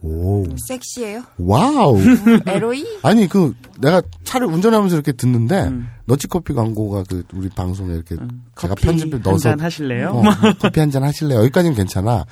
[0.00, 1.22] 오, 섹시해요?
[1.38, 1.98] 와우.
[2.46, 2.84] エロい?
[3.02, 5.88] 아니 그 내가 차를 운전하면서 이렇게 듣는데 음.
[6.04, 8.14] 더치커피 광고가 그 우리 방송에 이렇게
[8.60, 10.10] 제가 커피 편집을 넣어서 한잔 하실래요?
[10.10, 10.22] 어,
[10.60, 11.40] 커피 한 잔 하실래요?
[11.40, 12.24] 여기까지는 괜찮아.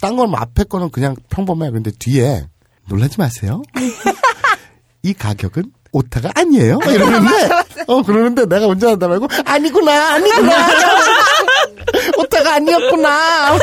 [0.00, 1.70] 딴 건 앞에 거는 그냥 평범해.
[1.70, 2.46] 근데 뒤에
[2.88, 3.62] 놀라지 마세요.
[5.02, 6.78] 이 가격은 오타가 아니에요.
[6.86, 7.48] 이러는데
[7.86, 10.68] 어 그러는데 내가 운전하다 말고 아니구나 아니구나
[12.18, 13.54] 오타가 아니었구나.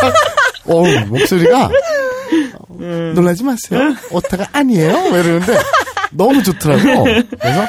[0.66, 1.70] 어 목소리가
[2.80, 3.80] 어, 놀라지 마세요.
[4.12, 4.92] 오타가 아니에요.
[4.94, 5.58] 막 이러는데
[6.12, 7.04] 너무 좋더라고.
[7.40, 7.66] 그래서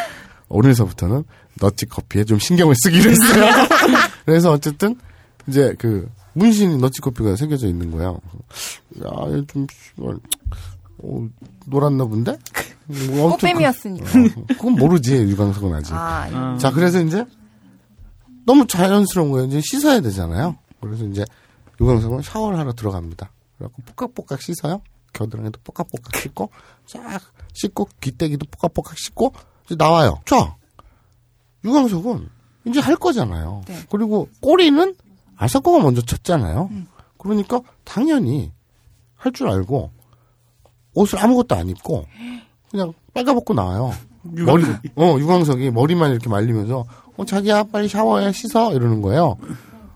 [0.48, 1.24] 오늘서부터는
[1.60, 3.44] 너치 커피에 좀 신경을 쓰기로 했어요.
[4.24, 4.96] 그래서 어쨌든
[5.46, 8.20] 이제 그 문신 너치 커피가 새겨져 있는 거예요.
[9.04, 10.16] 야, 얘좀 씨발,
[10.98, 11.28] 어,
[11.66, 12.38] 놀았나 본데?
[13.10, 14.06] 뭐 꽃뱀이었으니까.
[14.10, 15.92] 그- 어, 그건 모르지 유광석은 아직.
[15.94, 16.58] 아, 어.
[16.58, 17.24] 자, 그래서 이제
[18.46, 19.46] 너무 자연스러운 거예요.
[19.48, 20.56] 이제 씻어야 되잖아요.
[20.80, 21.24] 그래서 이제
[21.80, 23.30] 유광석은 샤워를 하러 들어갑니다.
[23.58, 24.80] 그래갖고 뽀깍뽀깍 씻어요.
[25.18, 26.50] 겨드랑이도 뽀깍뽀깍 씻고
[26.86, 27.20] 쫙
[27.52, 29.32] 씻고 귀때기도 뽀깍뽀깍 씻고
[29.66, 30.20] 이제 나와요.
[30.24, 30.56] 자,
[31.64, 32.28] 유광석은
[32.66, 33.62] 이제 할 거잖아요.
[33.66, 33.76] 네.
[33.90, 34.94] 그리고 꼬리는
[35.36, 36.70] 아사코가 먼저 쳤잖아요.
[37.18, 38.52] 그러니까 당연히
[39.16, 39.90] 할 줄 알고
[40.94, 42.06] 옷을 아무것도 안 입고
[42.70, 43.92] 그냥 빨가벗고 나와요.
[44.22, 44.64] 머리,
[44.96, 46.84] 어, 유광석이 머리만 이렇게 말리면서,
[47.16, 49.36] 어, 자기야, 빨리 샤워해, 씻어, 이러는 거예요.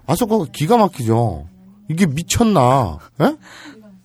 [0.07, 1.47] 아서가 기가 막히죠.
[1.91, 3.37] 이게 미쳤나, 에?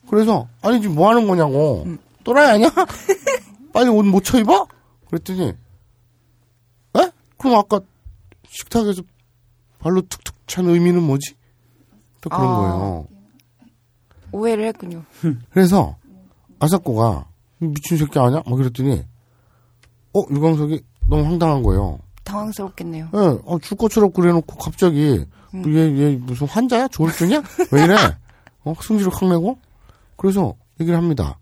[0.09, 1.85] 그래서, 아니, 지금 뭐 하는 거냐고.
[2.23, 2.69] 또라이 아니야?
[3.73, 4.67] 빨리 옷 못 쳐 입어?
[5.09, 5.49] 그랬더니,
[6.97, 7.11] 에?
[7.37, 7.79] 그럼 아까
[8.49, 9.03] 식탁에서
[9.79, 11.35] 발로 툭툭 찬 의미는 뭐지?
[12.21, 12.55] 또 그런 아.
[12.55, 13.07] 거예요.
[14.31, 15.03] 오해를 했군요.
[15.51, 15.95] 그래서
[16.59, 17.27] 아사코가
[17.59, 18.41] 미친 새끼 아니야?
[18.45, 19.03] 막 그랬더니
[20.13, 21.99] 어 유광석이 너무 황당한 거예요.
[22.23, 23.09] 당황스럽겠네요.
[23.13, 25.25] 예, 어, 줄 것처럼 그래놓고 갑자기
[25.67, 26.87] 얘, 얘 무슨 환자야?
[26.89, 27.41] 조울증이야?
[27.71, 27.95] 왜 이래?
[28.65, 29.57] 어, 승질을 확 내고?
[30.17, 31.39] 그래서 얘기를 합니다.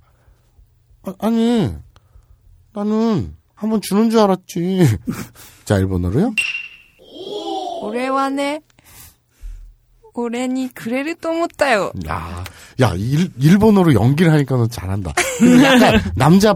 [1.20, 1.74] 아, 니
[2.74, 5.00] 나는 한번 주는 줄 알았지.
[5.66, 6.34] 자, 일본어로요.
[7.82, 8.62] 오래와네.
[10.14, 11.92] 올해니 그래를 또 못다요.
[12.08, 12.44] 야,
[12.80, 15.14] 야 일, 일본어로 연기를 하니까 너 잘한다.
[15.62, 16.56] 약간 남자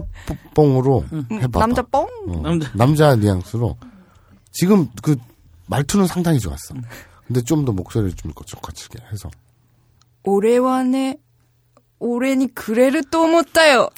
[0.54, 1.60] 뽕으로 음, 음, 해봐.
[1.60, 2.08] 남자 뽕?
[2.28, 2.70] 어, 남자.
[2.74, 3.76] 남자 뉘앙스로.
[4.50, 5.16] 지금 그
[5.66, 6.74] 말투는 상당히 좋았어.
[6.74, 6.82] 음.
[7.26, 9.30] 근데 좀 더 목소리를 좀 거칠게 해서.
[10.24, 11.16] 올해와네
[11.99, 13.91] 俺にくれると思ったよ。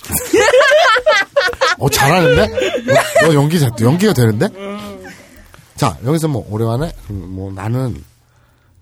[1.80, 2.48] 어 잘하는데?
[3.22, 4.48] 너, 너 연기 잘 연기가 되는데?
[5.76, 8.04] 자 여기서 뭐 올해만에 음, 뭐 나는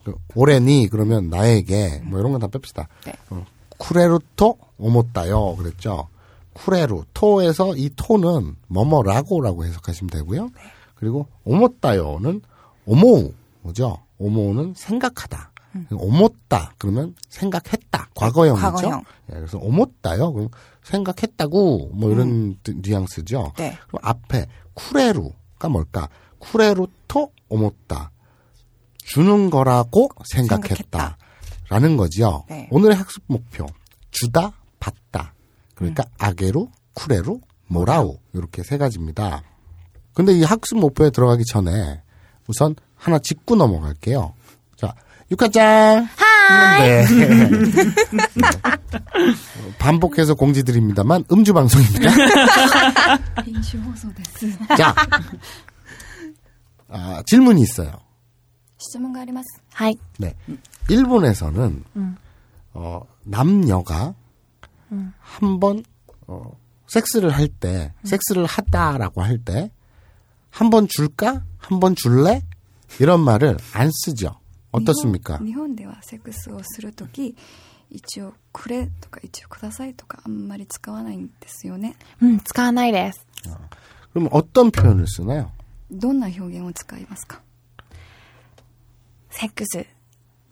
[0.03, 2.85] 그 올해니 그러면 나에게 뭐 이런 건 다 뺍시다.
[3.05, 3.13] 네.
[3.29, 3.45] 어,
[3.77, 6.07] 쿠레루토 오모따요 그랬죠.
[6.53, 10.49] 쿠레루 토에서 이 토는 뭐뭐라고라고 해석하시면 되고요.
[10.95, 12.41] 그리고 오모따요는
[12.85, 13.97] 오모우죠.
[14.17, 15.51] 오모우는 생각하다.
[15.91, 17.98] 오모따 그러면 생각했다.
[18.20, 18.62] 과거형이죠.
[18.62, 19.04] 과거형.
[19.30, 20.32] 예, 그래서 오모따요.
[20.32, 20.48] 그럼
[20.84, 23.52] 생각했다고 뭐 이런 뜻- 뉘앙스죠.
[23.58, 23.76] 네.
[23.88, 26.08] 그럼 앞에 쿠레루가 뭘까?
[26.38, 28.10] 쿠레루토 오모따
[28.98, 31.16] 주는 거라고 생각했다.
[31.68, 32.44] 라는 거지요.
[32.48, 32.68] 네.
[32.70, 33.66] 오늘의 학습 목표
[34.10, 35.34] 주다 받다
[35.74, 36.10] 그러니까 음.
[36.18, 39.42] 아게루 쿠레루 모라우 이렇게 세 가지입니다.
[40.14, 42.02] 근데 이 학습 목표에 들어가기 전에
[42.48, 44.34] 우선 하나 짚고 넘어갈게요.
[44.76, 44.92] 자,
[45.30, 46.08] 육하짱.
[46.49, 46.81] 하이.
[46.81, 47.05] 네.
[48.45, 52.09] 어, 반복해서 공지드립니다만 음주 방송입니다.
[53.43, 54.57] 編集放送です。
[54.77, 54.93] 자,
[56.89, 57.91] 아, 질문이 있어요.
[58.77, 59.61] 質問があります。
[59.73, 59.97] はい。
[60.19, 60.35] 네.
[60.89, 61.83] 일본에서는
[62.73, 64.13] 어, 남녀가
[65.19, 65.83] 한 번
[66.27, 66.51] 어,
[66.87, 69.71] 섹스를 할 때, 섹스를 하다라고 할 때
[70.51, 71.41] 한 번 줄까?
[71.57, 72.41] 한 번 줄래?
[72.99, 74.38] 이런 말을 안 쓰죠.
[74.71, 75.39] 어떻습니까?
[75.39, 77.35] 日本ではセックスをするとき、
[77.89, 81.95] 一応くれとか一応くださいとかあんまり使わないんですよね。
[82.21, 83.25] うん、使わないです。
[84.13, 85.51] 그럼 어떤 표현을 쓰나요?
[85.91, 87.41] どんな表現を使いますか
[89.29, 89.79] セックス、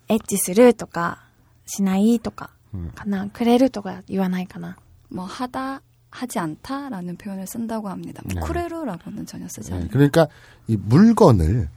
[0.08, 1.24] エッチするとか、
[1.66, 2.50] しないとか、
[2.94, 3.28] かな。
[3.30, 4.76] くれるとか言わないかな。
[5.08, 8.22] 뭐 하다 하지 않다라는 표현을 쓴다고 합니다.
[8.26, 8.40] 네.
[8.40, 9.88] 쿠레루라고는 전혀 쓰지 네, 않아요.
[9.90, 10.28] 그러니까
[10.68, 11.68] 이 물건을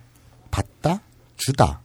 [0.52, 1.02] 받다,
[1.38, 1.82] 주다,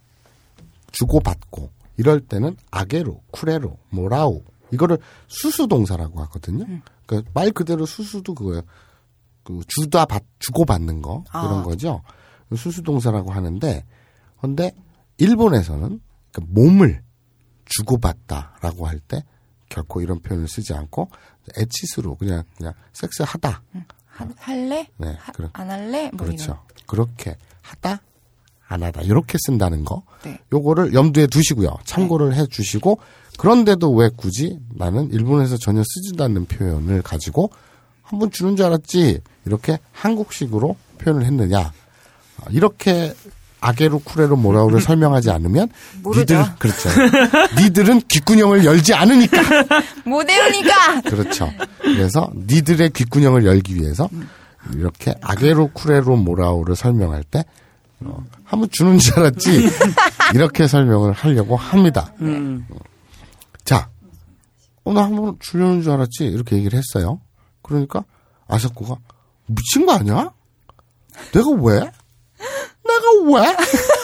[0.99, 6.65] 주고 받고 이럴 때는 あげる, くれる, もらう 이거를 수수동사라고 하거든요.
[7.05, 8.61] 그러니까 말 그대로 수수도 그거예요.
[9.43, 11.63] 그 주다 받 주고 받는 거 이런 아.
[11.63, 12.01] 거죠.
[12.55, 13.85] 수수동사라고 하는데
[14.41, 14.71] 근데
[15.17, 15.99] 일본에서는
[16.33, 17.01] 그 몸을
[17.65, 19.23] 주고 받다라고 할 때
[19.69, 21.09] 결코 이런 표현을 쓰지 않고
[21.57, 23.61] 에치스로 그냥 그냥 섹스하다.
[24.05, 24.89] 하- 할래?
[24.97, 26.09] 네, 하- 그런 안 할래?
[26.13, 26.63] 뭐 그렇죠.
[26.85, 28.01] 그렇게 하다
[28.67, 30.03] 안 하다 이렇게 쓴다는 거.
[30.23, 30.39] 네.
[30.53, 31.77] 요거를 염두에 두시고요.
[31.85, 32.99] 참고를 해 주시고
[33.37, 37.49] 그런데도 왜 굳이 나는 일본에서 전혀 쓰지도 않는 표현을 가지고
[38.03, 43.13] 한 번 주는 줄 알았지 이렇게 한국식으로 표현을 했느냐 아, 이렇게
[43.59, 45.69] 아게로 쿠레로 모라우를 설명하지 않으면
[46.03, 46.35] 모르죠.
[46.37, 46.89] 니들 그렇죠
[47.61, 49.65] 니들은 귓구녕을 열지 않으니까 이런.
[50.05, 51.01] 모델이니까!
[51.01, 51.51] 그렇죠.
[51.81, 54.07] 그래서 니들의 귓구녕을 열기 위해서
[54.73, 57.43] 이렇게 아게로 쿠레로 모라오를 설명할 때
[58.01, 59.69] 어, 한번 주는 줄 알았지
[60.35, 62.13] 이렇게 설명을 하려고 합니다.
[62.21, 62.65] 음.
[63.65, 63.89] 자,
[64.83, 67.19] 오늘 한번 주려는 줄 알았지 이렇게 얘기를 했어요.
[67.61, 68.03] 그러니까
[68.47, 68.97] 아사코가
[69.47, 70.31] 미친 거 아니야?
[71.33, 71.79] 내가 왜?
[71.79, 73.55] 내가 왜?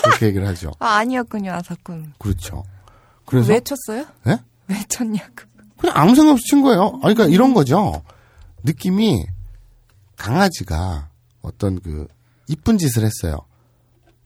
[0.07, 0.71] 이렇게 얘기를 하죠.
[0.79, 2.13] 아, 아니었군요, 아사군.
[2.17, 2.63] 그렇죠.
[3.25, 4.05] 그래서 왜 쳤어요?
[4.27, 4.39] 예?
[4.67, 5.33] 왜 쳤냐고.
[5.77, 6.99] 그냥 아무 생각 없이 친 거예요.
[7.03, 8.03] 아니, 그러니까 이런 거죠.
[8.63, 9.25] 느낌이
[10.17, 11.09] 강아지가
[11.41, 12.07] 어떤 그
[12.47, 13.37] 이쁜 짓을 했어요.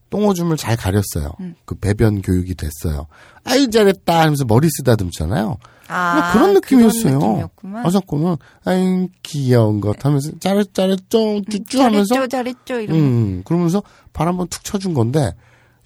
[0.10, 1.32] 똥오줌을 잘 가렸어요.
[1.66, 3.08] 그 배변 교육이 됐어요.
[3.44, 5.58] 아이 잘했다 하면서 머리 쓰다듬잖아요.
[5.90, 7.50] 아, 그런 느낌이었어요.
[7.84, 12.98] 아사코는 아이 귀여운 것 하면서 잘했 잘했죠 쭈쭈 하면서 잘했죠, 잘했죠, 이런.
[12.98, 13.82] 음 그러면서
[14.14, 15.34] 발 한번 툭 쳐준 건데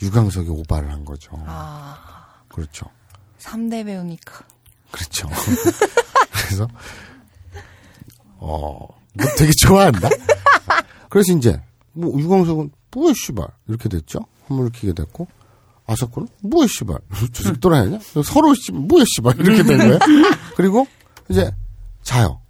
[0.02, 1.32] 유광석이 오바를 한 거죠.
[1.46, 1.98] 아,
[2.48, 2.88] 그렇죠.
[3.40, 4.44] 3대 배우니까.
[4.92, 5.28] 그렇죠.
[6.32, 6.68] 그래서
[8.38, 10.10] 어, 뭐 되게 좋아한다.
[11.10, 11.62] 그래서 이제
[11.94, 14.20] 뭐 유광석은 뭐야 씨발 이렇게 됐죠.
[14.48, 15.28] 한물을 키게 됐고
[15.88, 17.00] 아사코는 뭐야 씨발
[17.34, 18.00] 저 새끼 또라이냐?
[18.24, 20.00] 서로 씨 뭐야 씨발 이렇게 된 거예요.
[20.56, 20.88] 그리고
[21.30, 21.52] 이제
[22.04, 22.42] 자요.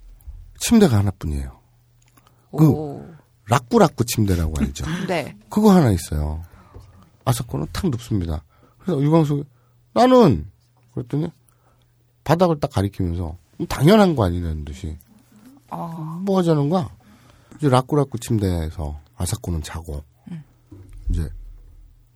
[0.59, 1.59] 침대가 하나뿐이에요.
[2.57, 3.05] 그 오.
[3.47, 4.85] 라꾸라꾸 침대라고 알죠.
[5.07, 5.35] 네.
[5.49, 6.43] 그거 하나 있어요.
[7.25, 8.43] 아사코는 탁 눕습니다.
[8.79, 9.43] 그래서 유광석이
[9.93, 10.49] 나는
[10.93, 11.31] 그랬더니
[12.23, 14.97] 바닥을 딱 가리키면서 당연한 거 아니냐는 듯이
[15.69, 16.89] 아, 뭐 하자는 거야?
[17.57, 20.03] 이제 라꾸라꾸 침대에서 아사코는 자고
[21.11, 21.29] 이제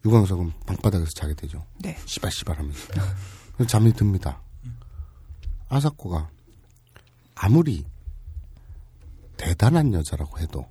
[0.05, 1.65] 유광석은 방바닥에서 자게 되죠.
[1.79, 1.97] 네.
[2.05, 2.87] 씨발씨발 하면서.
[3.53, 4.41] 그래서 잠이 듭니다.
[5.67, 6.29] 아사코가
[7.35, 7.85] 아무리
[9.37, 10.65] 대단한 여자라고 해도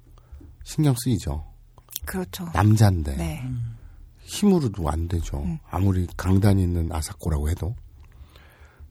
[0.63, 1.45] 신경 쓰이죠.
[2.07, 2.49] 그렇죠.
[2.55, 3.45] 남자인데 네.
[4.23, 5.45] 힘으로도 안 되죠.
[5.71, 7.77] 아무리 강단 있는 아사코라고 해도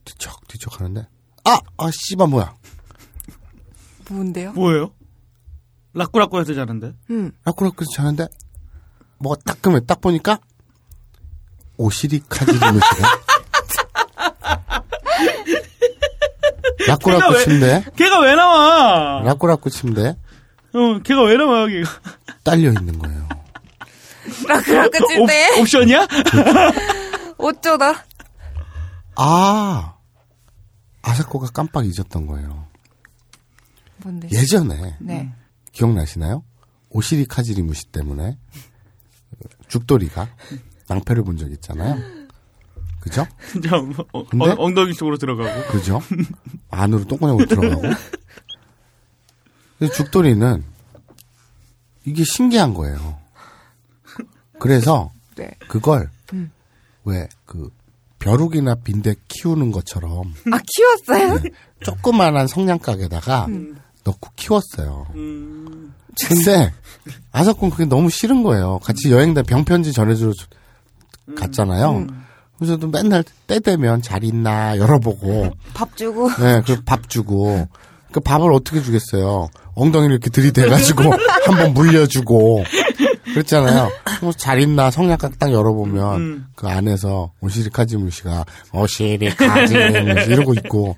[0.04, 1.08] 뒤척 뒤척 하는데
[1.44, 1.58] 아!
[1.76, 2.56] 아 씨발 뭐야.
[4.10, 4.52] 뭔데요?
[4.52, 4.92] 뭐예요?
[5.94, 6.94] 라꾸라꾸 해서 자는데?
[7.10, 7.32] 음.
[7.44, 8.26] 라꾸라꾸에서 자는데
[9.24, 10.38] 뭐가 따끔해 딱 보니까
[11.78, 13.24] 오시리 카지리무시가
[16.86, 19.22] 라꾸라꾸 침대 걔가 왜 나와?
[19.22, 20.08] 라꾸라꾸 침대
[20.74, 21.90] 어, 걔가 왜 나와, 걔가?
[22.42, 23.28] 딸려 있는 거예요.
[24.48, 26.06] 라크라크 옵, 칠때 옵션이야?
[27.38, 28.04] 어쩌다.
[29.16, 29.94] 아
[31.02, 32.66] 아사코가 깜빡 잊었던 거예요.
[33.98, 34.28] 뭔데?
[34.32, 35.32] 예전에 네.
[35.72, 36.42] 기억나시나요?
[36.90, 38.36] 오시리 카지리 무시 때문에
[39.68, 40.28] 죽돌이가
[40.88, 41.96] 낭패를 본 적 있잖아요.
[43.00, 43.26] 그죠?
[43.50, 43.76] 진짜,
[44.12, 44.46] 어, 근데?
[44.50, 45.72] 어, 엉덩이 속으로 들어가고.
[45.72, 46.00] 그죠?
[46.70, 47.82] 안으로 똥구녕으로 들어가고.
[49.78, 50.64] 근데 죽돌이는
[52.06, 53.18] 이게 신기한 거예요.
[54.58, 55.50] 그래서 네.
[55.68, 56.10] 그걸
[57.04, 57.70] 왜그
[58.18, 61.40] 벼룩이나 빈대 키우는 것처럼 아, 키웠어요?
[61.40, 61.50] 네.
[61.82, 63.48] 조그만한 성냥가게다가
[64.04, 65.06] 넣고 키웠어요.
[65.14, 65.94] 음,
[66.28, 66.72] 근데
[67.32, 68.78] 아사콘 그게 너무 싫은 거예요.
[68.82, 70.32] 같이 여행 다 병편지 전해주러
[71.36, 72.06] 갔잖아요.
[72.58, 76.30] 그래서 도 맨날 때 되면 잘 있나 열어보고 밥 주고.
[76.36, 77.68] 네, 그밥 주고.
[78.12, 79.48] 그 밥을 어떻게 주겠어요?
[79.74, 81.02] 엉덩이를 이렇게 들이대가지고
[81.46, 82.62] 한번 물려주고.
[83.24, 83.90] 그랬잖아요.
[84.04, 86.46] 그래서 잘 있나 성냥각 딱 열어보면 음.
[86.54, 90.96] 그 안에서 오시리 카지무 씨가 오시리 카지무 씨 이러고 있고.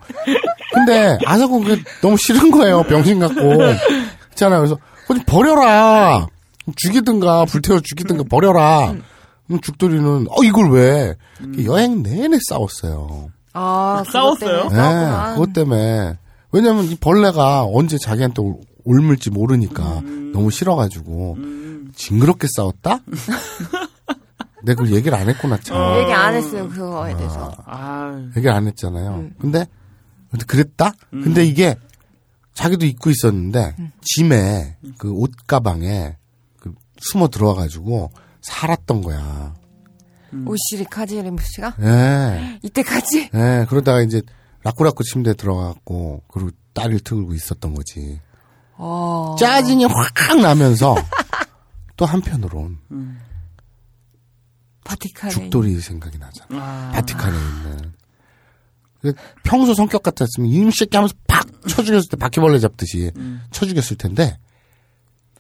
[0.87, 2.83] 근데 아사코 그게 너무 싫은 거예요.
[2.85, 3.41] 병신 같고.
[4.33, 4.61] 있잖아요.
[4.61, 6.27] 그래서 그거 좀 버려라.
[6.77, 8.95] 죽이든가 불태워 죽이든가 버려라.
[9.47, 11.15] 그럼 죽돌이는 어 이걸 왜
[11.65, 13.31] 여행 내내 싸웠어요.
[13.53, 14.69] 아, 그것 싸웠어요?
[14.69, 15.33] 때문에 네, 싸웠구나.
[15.35, 16.19] 그것 때문에.
[16.53, 21.37] 왜냐면 이 벌레가 언제 자기한테 올- 옮을지 모르니까 너무 싫어가지고
[21.95, 23.01] 징그럽게 싸웠다?
[24.63, 25.77] 내가 그걸 얘기를 안 했구나, 참.
[26.01, 27.53] 얘기 안 했어요, 그거에 대해서.
[27.67, 29.25] 아, 얘기를 안 했잖아요.
[29.41, 29.67] 근데,
[30.37, 30.93] 근데 그랬다?
[31.11, 31.77] 근데 이게
[32.55, 36.17] 자기도 입고 있었는데 짐에 그 옷 가방에
[36.61, 38.11] 그 숨어 들어와 가지고
[38.43, 39.55] 살았던 거야.
[40.47, 41.77] 오시리 카지리무 씨가?
[41.81, 42.59] 예.
[42.63, 43.31] 이때까지?
[43.35, 44.21] 예, 그러다가 이제
[44.63, 48.21] 라꾸라꾸 침대에 들어가고 그리고 딸을 틀고 있었던 거지.
[48.75, 49.37] 어.
[49.39, 50.95] 짜증이 확 나면서
[51.97, 52.79] 또 한편으론
[54.85, 56.49] 바티칸에 죽돌이 생각이 나잖아.
[56.63, 56.91] 아.
[56.95, 57.93] 바티칸에 있는.
[59.13, 63.11] 그 평소 성격 같았으면 이놈 새끼 하면서 팍 쳐 죽였을 때 바퀴벌레 잡듯이
[63.51, 64.39] 쳐죽였을 텐데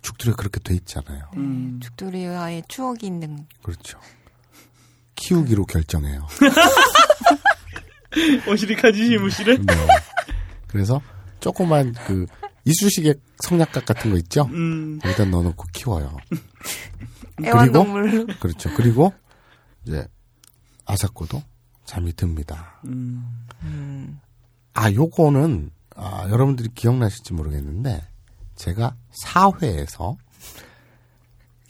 [0.03, 1.31] 죽돌이가 그렇게 돼 있잖아요.
[1.37, 1.79] 음.
[1.83, 3.99] 죽돌이와의 추억이 있는 그렇죠.
[5.15, 6.27] 키우기로 결정해요.
[8.49, 9.65] 오시리카지 시무시를?
[9.65, 9.75] 네.
[10.69, 11.01] 그래서
[11.41, 12.27] 조그만 그
[12.65, 14.49] 이쑤시개 성냥갑 같은 거 있죠?
[14.53, 14.99] 음.
[15.01, 16.17] 거기다 넣어놓고 키워요.
[17.45, 18.27] 애완동물로.
[18.41, 18.71] 그렇죠.
[18.75, 19.13] 그리고
[19.87, 20.07] 이제
[20.85, 21.43] 아사코도
[21.85, 22.81] 잠이 듭니다.
[22.87, 23.46] 음.
[24.75, 28.03] 아, 요거는 아, 여러분들이 기억나실지 모르겠는데
[28.57, 30.17] 제가 4회에서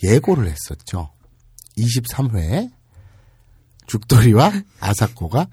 [0.03, 1.11] 예고를 했었죠.
[1.79, 2.71] 23회에
[3.87, 5.47] 죽돌이와 아사코가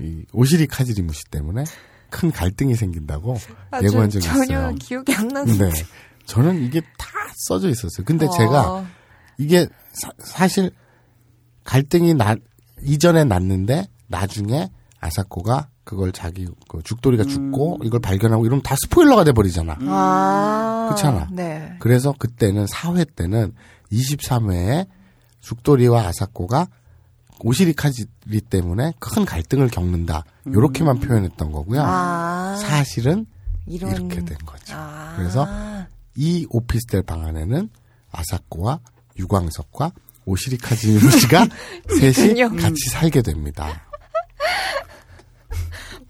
[0.00, 1.64] 이 오시리 카지리무시 때문에
[2.10, 3.36] 큰 갈등이 생긴다고
[3.82, 4.74] 예고한 적이 전혀 있어요.
[4.76, 5.70] 기억이 안 나는데.
[5.70, 5.84] 네.
[6.26, 7.08] 저는 이게 다
[7.46, 8.04] 써져 있었어요.
[8.04, 8.30] 근데 어.
[8.30, 8.86] 제가
[9.38, 9.66] 이게
[10.18, 10.70] 사, 실
[11.64, 12.36] 갈등이 나
[12.82, 14.70] 이전에 났는데 나중에
[15.04, 19.76] 아사코가 그걸 자기 그 죽돌이가 죽고 이걸 발견하고 이러면 다 스포일러가 돼 버리잖아.
[19.82, 20.86] 아.
[20.88, 21.28] 그렇잖아.
[21.30, 21.76] 네.
[21.78, 23.52] 그래서 그때는 4회 때는
[23.92, 24.86] 23회에
[25.40, 26.68] 죽돌이와 아사코가
[27.40, 30.24] 오시리카지리 때문에 큰 갈등을 겪는다.
[30.46, 31.82] 요렇게만 표현했던 거고요.
[31.84, 32.56] 아.
[32.60, 33.26] 사실은
[33.66, 33.90] 이런.
[33.92, 34.74] 이렇게 된 거죠.
[34.74, 35.14] 아.
[35.16, 35.46] 그래서
[36.16, 37.68] 이 오피스텔 방 안에는
[38.10, 38.80] 아사코와
[39.18, 39.92] 유광석과
[40.24, 41.46] 오시리카지미 씨가
[42.00, 42.40] 셋이.
[42.56, 43.82] 같이 살게 됩니다.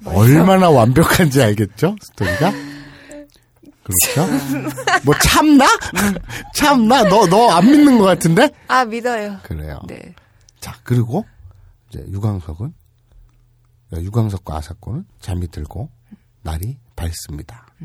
[0.06, 1.96] 얼마나 완벽한지 알겠죠?
[2.02, 2.52] 스토리가?
[3.82, 4.26] 그렇죠?
[5.04, 5.66] 뭐 참나?
[6.54, 7.02] 참나?
[7.04, 8.48] 너 너 안 믿는 것 같은데?
[8.68, 9.38] 아, 믿어요.
[9.42, 9.80] 그래요.
[9.88, 10.14] 네.
[10.60, 11.26] 자 그리고
[11.90, 12.72] 이제 유광석은
[13.92, 15.90] 유광석과 아사코는 잠이 들고
[16.42, 17.66] 날이 밝습니다.
[17.78, 17.84] 커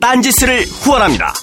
[0.00, 1.34] 딴지스를 후원합니다.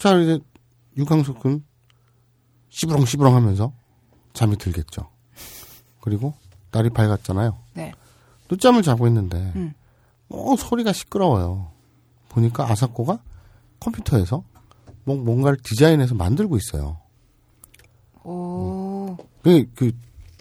[0.00, 0.40] 자, 이제
[0.96, 1.62] 유광석은
[2.70, 3.72] 시부렁시부렁 하면서
[4.32, 5.10] 잠이 들겠죠.
[6.00, 6.32] 그리고
[6.70, 7.58] 날이 밝았잖아요.
[7.74, 7.92] 네.
[8.50, 9.74] 늦잠을 자고 있는데, 음.
[10.30, 11.70] 어, 소리가 시끄러워요.
[12.30, 13.20] 보니까 아사코가
[13.78, 14.42] 컴퓨터에서
[15.04, 16.98] 뭐, 뭔가를 디자인해서 만들고 있어요.
[18.24, 19.18] 오.
[19.42, 19.92] 그, 그,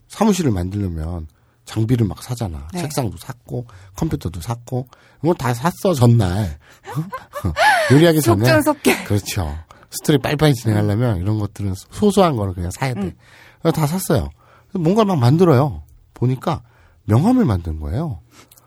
[0.08, 1.28] 사무실을 만들려면
[1.70, 2.68] 장비를 막 사잖아.
[2.74, 2.82] 네.
[2.82, 4.88] 책상도 샀고 컴퓨터도 샀고
[5.24, 6.58] 이거 다 샀어 전날
[7.92, 9.04] 요리하기 전에 속전속결.
[9.06, 9.56] 그렇죠.
[9.92, 13.02] 스토리 빨리빨리 진행하려면 이런 것들은 소소한 거를 그냥 사야 돼.
[13.02, 13.72] 음.
[13.72, 14.30] 다 샀어요.
[14.74, 15.84] 뭔가를 막 만들어요.
[16.16, 16.64] 보니까
[17.06, 18.20] 명함을 만든 거예요.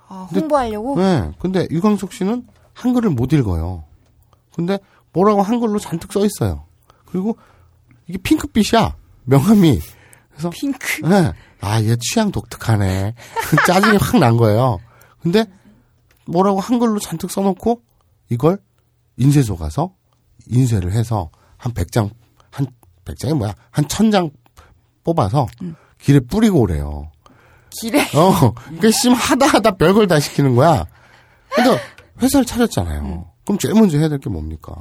[0.09, 0.97] 아, 홍보하려고?
[0.97, 1.33] 네.
[1.41, 3.85] 근데 유광석 씨는 한글을 못 읽어요.
[4.55, 4.79] 근데
[5.13, 6.67] 뭐라고 한글로 잔뜩 써 있어요.
[7.07, 7.37] 그리고
[8.07, 8.95] 이게 핑크빛이야.
[9.25, 9.81] 명함이.
[10.31, 11.03] 그래서 핑크.
[11.07, 11.33] 네.
[11.63, 13.15] 아, 얘 취향 독특하네.
[13.67, 14.79] 짜증이 확 난 거예요.
[15.23, 15.47] 근데
[16.27, 17.81] 뭐라고 한글로 잔뜩 써놓고
[18.31, 18.59] 이걸
[19.17, 19.93] 인쇄소 가서
[20.47, 22.11] 인쇄를 해서 한 100장,
[22.51, 22.67] 한
[23.05, 23.55] 100장이 뭐야?
[23.71, 24.33] 한 1000장
[25.05, 25.47] 뽑아서
[26.01, 27.11] 길에 뿌리고 오래요.
[27.71, 28.03] 길에.
[28.17, 30.85] 어, 그니까 심 하다 하다 별걸 다 시키는 거야.
[31.55, 31.79] 근데
[32.21, 33.31] 회사를 차렸잖아요.
[33.45, 34.75] 그럼 제일 먼저 해야 될 게 뭡니까?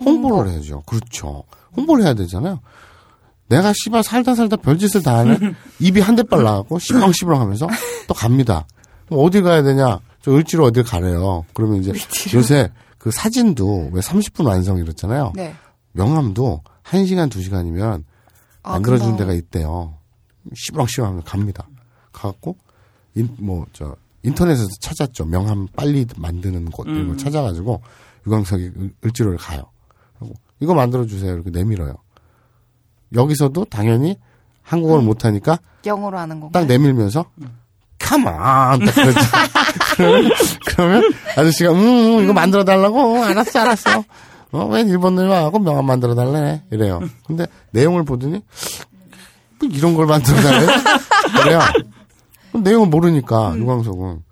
[0.00, 0.82] 홍보를 해야죠.
[0.86, 1.44] 그렇죠.
[1.76, 2.60] 홍보를 해야 되잖아요.
[3.48, 7.66] 내가 씨발 살다 살다 별짓을 다 하는 입이 한 대 빨라갖고 시렁시렁 하면서
[8.06, 8.66] 또 갑니다.
[9.10, 10.00] 어디 가야 되냐?
[10.22, 11.44] 저 을지로 어딜 가래요.
[11.54, 11.92] 그러면 이제
[12.34, 15.32] 요새 그 사진도 왜 30분 완성 이렇잖아요.
[15.34, 15.54] 네.
[15.92, 18.04] 명함도 1시간, 2시간이면
[18.62, 19.26] 아, 만들어주는 금방.
[19.26, 19.94] 데가 있대요.
[20.54, 21.66] 시렁시렁 하면 갑니다.
[22.12, 22.56] 가갖고,
[23.14, 25.26] 인, 뭐, 저, 인터넷에서 찾았죠.
[25.26, 27.16] 명함 빨리 만드는 곳, 이런 걸 음.
[27.18, 27.80] 찾아가지고,
[28.26, 29.62] 유광석이 을- 을지로를 가요.
[30.60, 31.32] 이거 만들어주세요.
[31.32, 31.94] 이렇게 내밀어요.
[33.14, 34.16] 여기서도 당연히
[34.62, 36.62] 한국어를 못하니까 영어로 하는 건가요?
[36.64, 37.24] 딱 내밀면서,
[38.00, 38.84] come on!
[38.84, 39.20] 딱 그러죠.
[39.96, 40.30] 그러면,
[40.66, 41.02] 그러면
[41.36, 43.24] 아저씨가, 음, 음, 이거 만들어 달라고?
[43.24, 44.04] 알았어, 알았어.
[44.52, 46.62] 어, 웬 일본놈이 와갖고 명함 만들어 달래?
[46.70, 47.00] 이래요.
[47.26, 48.42] 근데 내용을 보더니,
[49.60, 50.66] 뭐 이런 걸 만들어 달래?
[51.42, 51.60] 그래요.
[52.54, 54.22] 내용을 모르니까, 유광석은.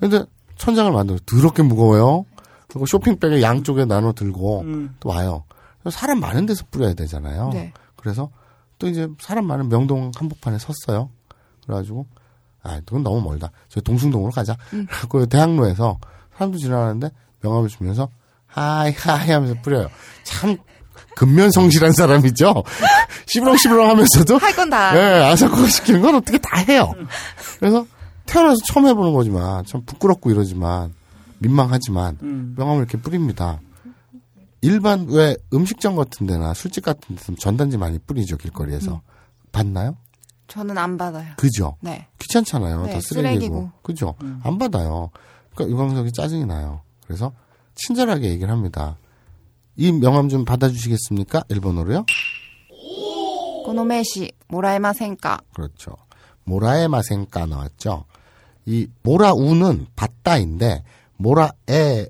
[0.00, 0.24] 근데
[0.56, 1.18] 천장을 만들어.
[1.26, 2.24] 더럽게 무거워요.
[2.68, 4.94] 그리고 쇼핑백에 양쪽에 나눠 들고 음.
[5.00, 5.44] 또 와요.
[5.90, 7.50] 사람 많은 데서 뿌려야 되잖아요.
[7.52, 7.72] 네.
[8.02, 8.30] 그래서
[8.78, 11.08] 또 이제 사람 많은 명동 한복판에 섰어요.
[11.64, 12.06] 그래가지고
[12.64, 13.50] 아, 그건 너무 멀다.
[13.68, 14.56] 저 동숭동으로 가자.
[14.70, 15.98] 그래갖고 대학로에서
[16.36, 18.08] 사람도 지나가는데 명함을 주면서
[18.46, 19.88] はい はい 하면서 뿌려요.
[20.24, 20.56] 참
[21.16, 22.62] 근면성실한 사람이죠.
[23.26, 24.96] 시부렁시부렁 하면서도 할 건 다.
[24.98, 26.92] 예, 아사코가 시키는 건 어떻게 다 해요.
[27.58, 27.86] 그래서
[28.26, 30.92] 태어나서 처음 해보는 거지만 참 부끄럽고 이러지만
[31.38, 32.54] 민망하지만 음.
[32.56, 33.60] 명함을 이렇게 뿌립니다.
[34.62, 39.02] 일반 왜 음식점 같은 데나 술집 같은 데서 전단지 많이 뿌리죠 길거리에서
[39.50, 39.96] 봤나요?
[40.48, 41.32] 저는 안 받아요.
[41.36, 41.76] 그죠?
[41.80, 42.06] 네.
[42.18, 42.86] 귀찮잖아요.
[42.86, 43.40] 네, 다 쓰레기고.
[43.40, 43.70] 쓰레기고.
[43.82, 44.14] 그죠?
[44.42, 45.10] 안 받아요.
[45.54, 46.82] 그러니까 유광석이 짜증이 나요.
[47.06, 47.32] 그래서
[47.74, 48.96] 친절하게 얘기를 합니다.
[49.76, 51.44] 이 명함 좀 받아주시겠습니까?
[51.48, 52.04] 일본어로요?
[53.64, 55.40] 고노메시 모라에마센까.
[55.54, 55.96] 그렇죠.
[56.44, 58.04] 모라에 마생까 나왔죠.
[58.66, 60.84] 이 모라우는 받다인데
[61.16, 62.06] 모라에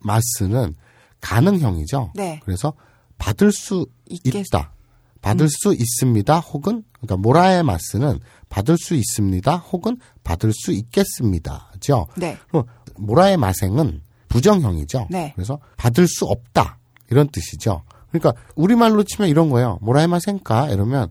[0.00, 0.74] 마스는
[1.20, 2.12] 가능형이죠.
[2.14, 2.40] 네.
[2.44, 2.72] 그래서
[3.18, 4.72] 받을 수 있겠- 있다.
[5.20, 6.38] 받을 수 있습니다.
[6.38, 9.56] 혹은 그러니까 모라에 마스는 받을 수 있습니다.
[9.56, 12.06] 혹은 받을 수 있겠습니다죠.
[12.16, 12.38] 네.
[12.48, 12.64] 그럼
[12.96, 15.08] 모라의 마생은 부정형이죠.
[15.10, 15.32] 네.
[15.34, 16.78] 그래서 받을 수 없다
[17.10, 17.82] 이런 뜻이죠.
[18.10, 19.78] 그러니까 우리말로 치면 이런 거예요.
[19.82, 21.10] 모라의 마생까 이러면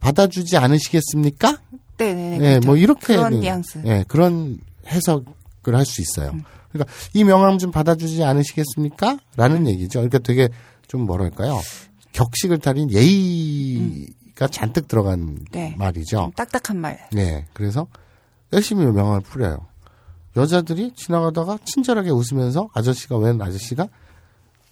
[0.00, 1.58] 받아주지 않으시겠습니까?
[1.98, 2.34] 네네네.
[2.36, 2.66] 예, 그렇죠.
[2.66, 3.82] 뭐 이렇게 그런 네, 뉘앙스.
[3.86, 6.32] 예, 그런 해석을 할 수 있어요.
[6.76, 9.18] 그러니까 이 명함 좀 받아주지 않으시겠습니까?
[9.36, 10.00] 라는 얘기죠.
[10.00, 10.48] 그러니까 되게
[10.86, 11.60] 좀 뭐랄까요?
[12.12, 15.74] 격식을 타린 예의가 잔뜩 들어간 네.
[15.76, 16.16] 말이죠.
[16.16, 16.98] 좀 딱딱한 말.
[17.12, 17.86] 네, 그래서
[18.52, 19.66] 열심히 명함을 뿌려요.
[20.36, 23.88] 여자들이 지나가다가 친절하게 웃으면서 아저씨가 웬 아저씨가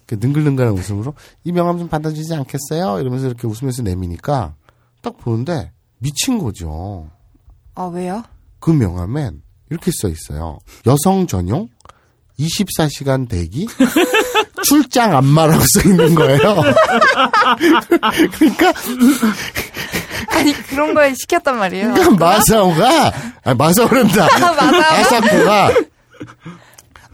[0.05, 2.99] 그 능글능글한 웃음으로 이 명함 좀 받아주지 않겠어요?
[2.99, 4.55] 이러면서 이렇게 웃으면서 내미니까
[5.01, 7.09] 딱 보는데 미친 거죠.
[7.73, 8.23] 아 왜요?
[8.59, 10.59] 그 명함엔 이렇게 써 있어요.
[10.85, 11.69] 여성 전용
[12.39, 13.67] 24시간 대기
[14.63, 16.39] 출장 안마라고 써 있는 거예요.
[18.37, 18.73] 그러니까
[20.29, 21.93] 아니 그런 걸 시켰단 말이에요.
[21.93, 23.13] 그러니까 마사오가
[23.43, 24.27] 아 마사오란다.
[24.39, 24.81] 마사오?
[24.81, 25.73] 아사코가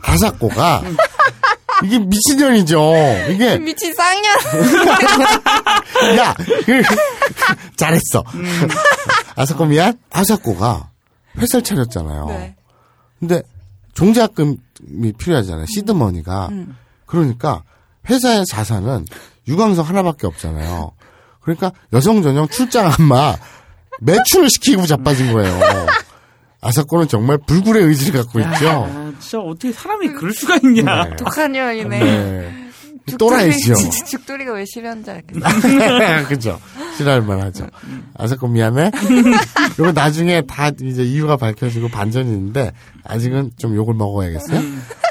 [0.02, 0.84] 아사코가
[1.84, 2.94] 이게 미친년이죠.
[3.30, 4.24] 이게 미친 쌍년.
[6.18, 6.34] 야
[6.66, 6.82] 그,
[7.76, 8.24] 잘했어.
[9.36, 9.98] 아사코 미안.
[10.12, 10.90] 아사코가
[11.38, 12.26] 회사를 차렸잖아요.
[12.28, 12.56] 네.
[13.20, 13.42] 근데
[13.94, 15.66] 종잣금이 필요하잖아요.
[15.66, 16.48] 시드머니가.
[16.52, 16.76] 음.
[17.06, 17.64] 그러니까
[18.10, 19.06] 회사의 자산은
[19.48, 20.92] 유광석 하나밖에 없잖아요.
[21.42, 23.36] 그러니까 여성 전용 출장 안마
[24.00, 25.60] 매출을 시키고 자빠진 거예요.
[26.62, 28.70] 아사코는 정말 불굴의 의지를 갖고 있죠.
[28.70, 31.06] 아, 진짜 어떻게 사람이 그럴 수가 있냐.
[31.06, 31.16] 네.
[31.16, 32.00] 독한 년이네.
[32.00, 32.62] 네.
[33.18, 33.74] 또라이죠.
[34.08, 36.28] 죽돌이가 왜 싫어하는지 알겠어.
[36.30, 36.62] 그죠.
[36.98, 37.68] 싫어할만 하죠.
[38.16, 38.92] 아사코 미안해.
[39.74, 42.72] 이거 나중에 다 이제 이유가 밝혀지고 반전이 있는데,
[43.04, 44.62] 아직은 좀 욕을 먹어야겠어요.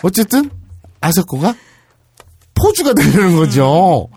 [0.02, 0.50] 어쨌든,
[1.00, 1.54] 아사코가
[2.54, 4.08] 포주가 되려는 거죠.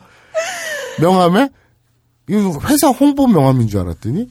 [1.00, 1.50] 명함에,
[2.30, 4.28] 이거 회사 홍보 명함인 줄 알았더니,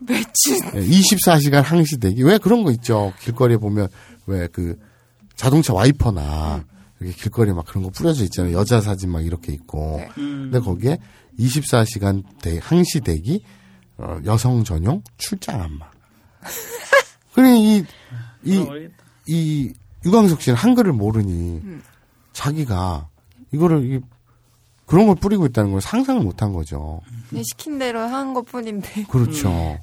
[0.00, 0.72] 매춘.
[0.74, 2.22] 24시간 항시 대기.
[2.22, 3.12] 왜 그런 거 있죠.
[3.20, 3.88] 길거리에 보면
[4.26, 4.78] 왜 그
[5.38, 6.64] 자동차 와이퍼나
[7.00, 8.56] 이렇게 길거리에 막 그런 거 뿌려져 있잖아요.
[8.56, 10.02] 여자 사진 막 이렇게 있고.
[10.14, 10.98] 근데 거기에
[11.38, 13.42] 24시간 대, 항시 대기
[13.96, 15.86] 어, 여성 전용 출장 안마.
[17.34, 17.84] 그래 이,
[18.44, 18.66] 이,
[19.26, 19.72] 이
[20.04, 21.60] 유광석 씨는 한글을 모르니
[22.32, 23.08] 자기가
[23.52, 24.00] 이거를 이,
[24.86, 27.00] 그런 걸 뿌리고 있다는 걸 상상을 못 한 거죠.
[27.28, 29.04] 그냥 시킨 대로 한 것 뿐인데.
[29.10, 29.78] 그렇죠.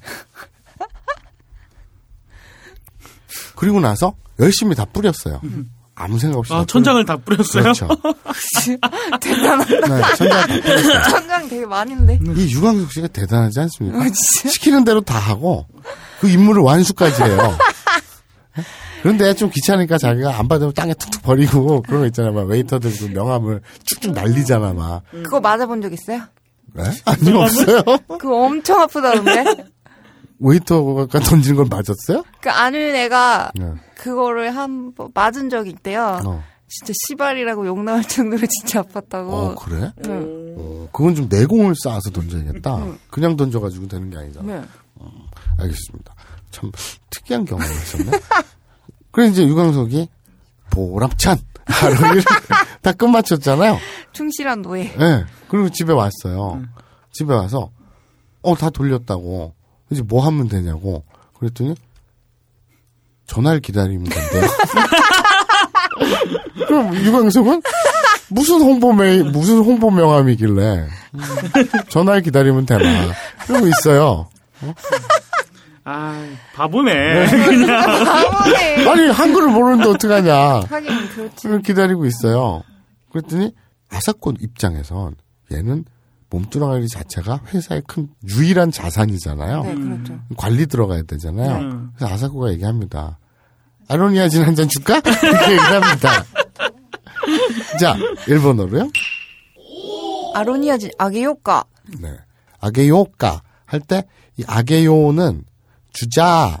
[3.54, 5.40] 그리고 나서 열심히 다 뿌렸어요.
[5.94, 6.52] 아무 생각 없이.
[6.52, 7.62] 아, 다 천장을 다 뿌렸어요?
[7.62, 7.88] 그렇죠.
[9.20, 9.64] 대단하다.
[9.64, 11.02] 네, 천장 다 뿌렸어요.
[11.10, 12.18] 천장 되게 많은데.
[12.36, 13.98] 이 유광석 씨가 대단하지 않습니까?
[13.98, 14.48] 아, 진짜?
[14.50, 15.66] 시키는 대로 다 하고
[16.20, 17.56] 그 임무를 완수까지 해요.
[19.06, 22.32] 그런데 좀 귀찮으니까 자기가 안 받으면 땅에 툭툭 버리고 그런 거 있잖아요.
[22.32, 25.02] 막 웨이터들 그 명함을 쭉쭉 날리잖아, 막.
[25.12, 26.22] 그거 맞아본 적 있어요?
[26.72, 26.82] 네?
[27.06, 27.82] 아니, 없어요.
[28.18, 29.44] 그거 엄청 아프다던데?
[30.40, 32.24] 웨이터가 던지는 걸 맞았어요?
[32.40, 33.72] 그 아는 애가 네.
[33.96, 36.20] 그거를 한 번 맞은 적이 있대요.
[36.26, 36.42] 어.
[36.68, 39.28] 진짜 시발이라고 욕 나올 정도로 진짜 아팠다고.
[39.30, 39.92] 어, 그래?
[40.06, 40.54] 응.
[40.58, 42.86] 어, 그건 좀 내공을 쌓아서 던져야겠다.
[43.08, 44.52] 그냥 던져가지고 되는 게 아니잖아.
[44.52, 44.62] 네.
[45.60, 46.12] 알겠습니다.
[46.50, 46.72] 참
[47.10, 48.10] 특이한 경험을 하셨네.
[49.16, 50.08] 그래 이제 유광석이
[50.68, 52.22] 보람찬 하루를
[52.82, 53.78] 다 끝마쳤잖아요.
[54.12, 54.82] 충실한 노예.
[55.00, 55.24] 예.
[55.48, 56.62] 그리고 집에 왔어요.
[57.12, 57.70] 집에 와서
[58.42, 59.54] 어 다 돌렸다고
[59.88, 61.02] 이제 뭐 하면 되냐고
[61.38, 61.74] 그랬더니
[63.26, 64.50] 전화를 기다리면 된대요.
[66.68, 67.62] 그럼 유광석은
[68.28, 70.88] 무슨 홍보 메 무슨 홍보 명함이길래
[71.88, 73.12] 전화를 기다리면 되나
[73.46, 74.28] 그러고 있어요.
[75.88, 77.26] 아, 바보네.
[77.26, 77.70] 바보네.
[78.90, 80.60] 아니 한글을 모르는데 어떡하냐.
[80.68, 81.48] 하긴 그렇지.
[81.64, 82.62] 기다리고 있어요.
[83.12, 83.52] 그랬더니
[83.88, 85.14] 아사콘 입장에선
[85.52, 85.84] 얘는
[86.30, 89.62] 몸뚱아리 자체가 회사의 큰 유일한 자산이잖아요.
[89.62, 90.18] 네, 그렇죠.
[90.36, 91.56] 관리 들어가야 되잖아요.
[91.58, 91.90] 음.
[91.96, 93.18] 그래서 아사코가 얘기합니다.
[93.88, 94.96] 아로니아진 한 잔 줄까?
[95.06, 96.24] 이렇게 얘기합니다.
[97.78, 98.90] 자, 일본어로요.
[100.34, 101.64] 아로니아진 아게요까.
[102.00, 102.10] 네.
[102.60, 104.02] 아게요까 할 때
[104.38, 105.44] 이 아게요는
[105.96, 106.60] 주자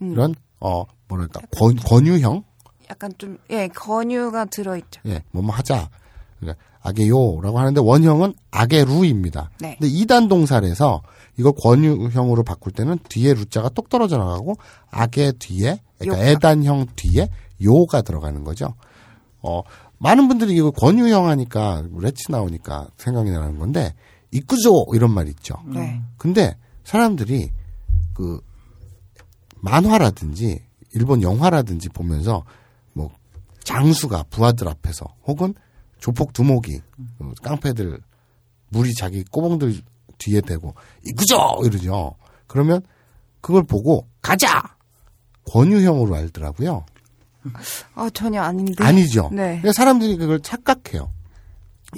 [0.00, 2.42] 이런 어 뭐랄까 권, 권유형
[2.90, 5.00] 약간 좀, 예, 권유가 들어있죠.
[5.06, 5.88] 예, 뭐뭐 하자.
[6.38, 9.50] 그러니까 아게요라고 하는데 원형은 아게루입니다.
[9.60, 9.76] 네.
[9.78, 11.02] 근데 이단 동사에서
[11.38, 14.56] 이걸 권유형으로 바꿀 때는 뒤에 루자가 똑 떨어져 나가고
[14.90, 16.26] 아게 뒤에 그러니까.
[16.26, 17.28] 애단형 뒤에
[17.62, 18.74] 요가 들어가는 거죠.
[19.42, 19.62] 어,
[19.98, 23.94] 많은 분들이 이거 권유형 하니까 레치 나오니까 생각이 나는 건데
[24.30, 25.54] 이꾸조 이런 말 있죠.
[25.66, 26.02] 네.
[26.18, 27.50] 근데 사람들이
[28.12, 28.40] 그
[29.64, 30.62] 만화라든지
[30.92, 32.44] 일본 영화라든지 보면서
[32.92, 33.10] 뭐
[33.64, 35.54] 장수가 부하들 앞에서 혹은
[35.98, 36.80] 조폭 두목이
[37.20, 37.98] 어, 깡패들
[38.68, 39.80] 물이 자기 꼬봉들
[40.18, 40.74] 뒤에 대고
[41.06, 42.14] 이구죠 이러죠.
[42.46, 42.82] 그러면
[43.40, 44.76] 그걸 보고 가자
[45.50, 46.84] 권유형으로 알더라고요.
[47.94, 48.82] 아, 전혀 아닌데.
[48.82, 49.28] 아니죠.
[49.32, 49.60] 네.
[49.74, 51.10] 사람들이 그걸 착각해요.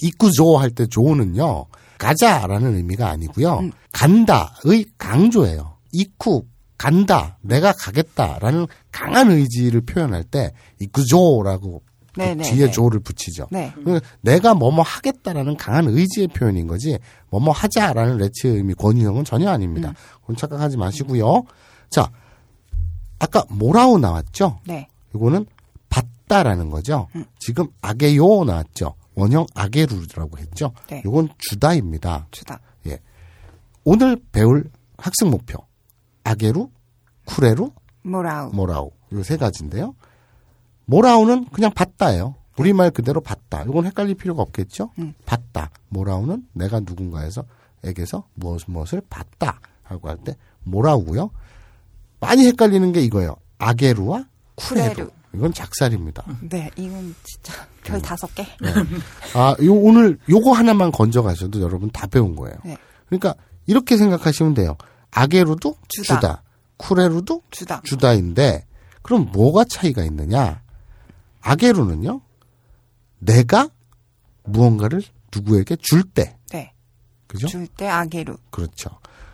[0.02, 1.66] 이꾸조 할 때 조는요
[1.98, 3.72] 가자라는 의미가 아니고요 음.
[3.92, 5.78] 간다의 강조예요.
[5.92, 6.46] 이쿠
[6.78, 11.82] 간다 내가 가겠다라는 강한 의지를 표현할 때 이꾸조라고
[12.14, 12.70] 그 네, 네, 뒤에 네.
[12.72, 13.46] 조를 붙이죠.
[13.50, 13.72] 네.
[13.74, 16.98] 그러니까 내가 뭐뭐 하겠다라는 강한 의지의 표현인 거지
[17.30, 19.90] 뭐뭐 하자라는 레츠의 의미 권유형은 전혀 아닙니다.
[19.90, 19.94] 음.
[20.20, 21.44] 그건 착각하지 마시고요.
[21.90, 22.10] 자
[23.18, 24.60] 아까 모라오 나왔죠?
[24.66, 24.88] 네.
[25.14, 25.46] 이거는
[25.90, 27.08] 받다라는 거죠.
[27.16, 27.24] 음.
[27.38, 28.94] 지금 아게요 나왔죠.
[29.14, 30.72] 원형 아게루라고 했죠.
[30.88, 31.02] 네.
[31.04, 32.28] 이건 주다입니다.
[32.30, 32.60] 주다.
[32.86, 33.00] 예.
[33.84, 35.65] 오늘 배울 학습 목표
[36.30, 36.68] 아게루,
[37.24, 37.70] 쿠레루,
[38.02, 38.50] 모라우.
[38.52, 39.94] 모라우 이세 가지인데요.
[40.86, 42.34] 모라우는 그냥 받다예요.
[42.58, 43.62] 우리말 그대로 받다.
[43.62, 44.90] 이건 헷갈릴 필요가 없겠죠.
[44.98, 45.14] 음.
[45.24, 45.70] 받다.
[45.88, 47.44] 모라우는 내가 누군가에서
[47.84, 51.30] 에게서 무엇 무엇을 받다 하고 할 때 모라우고요.
[52.18, 53.36] 많이 헷갈리는 게 이거예요.
[53.58, 54.24] 아게루와
[54.56, 54.94] 쿠레루.
[54.94, 55.10] 쿠레루.
[55.34, 56.24] 이건 작살입니다.
[56.48, 57.52] 네, 이건 진짜
[57.84, 58.44] 별 다섯 개.
[59.34, 62.56] 아, 요 오늘 요거 하나만 건져 가셔도 여러분 다 배운 거예요.
[62.64, 62.76] 네.
[63.06, 63.34] 그러니까
[63.66, 64.76] 이렇게 생각하시면 돼요.
[65.10, 66.14] 아게루도 주다.
[66.14, 66.42] 주다.
[66.78, 67.80] 쿠레루도 주다.
[67.84, 68.66] 주다인데
[69.02, 70.62] 그럼 뭐가 차이가 있느냐?
[71.40, 72.20] 아게루는요.
[73.18, 73.68] 내가
[74.44, 75.02] 무언가를
[75.34, 76.36] 누구에게 줄 때.
[76.50, 76.72] 네.
[77.26, 77.46] 그죠?
[77.46, 78.36] 줄 때 아게루.
[78.50, 78.90] 그렇죠.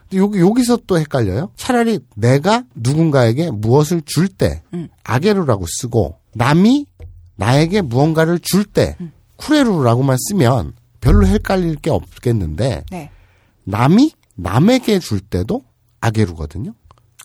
[0.09, 1.51] 근데 여기 여기서 또 헷갈려요.
[1.57, 4.89] 차라리 내가 누군가에게 무엇을 줄때 음.
[5.05, 6.87] 아게루라고 쓰고 남이
[7.37, 9.13] 나에게 무언가를 줄때 음.
[9.37, 13.11] 쿠레루라고만 쓰면 별로 헷갈릴 게 없겠는데 네.
[13.65, 14.13] 남이
[14.43, 15.63] 남에게 줄 때도
[16.01, 16.75] 아게루거든요.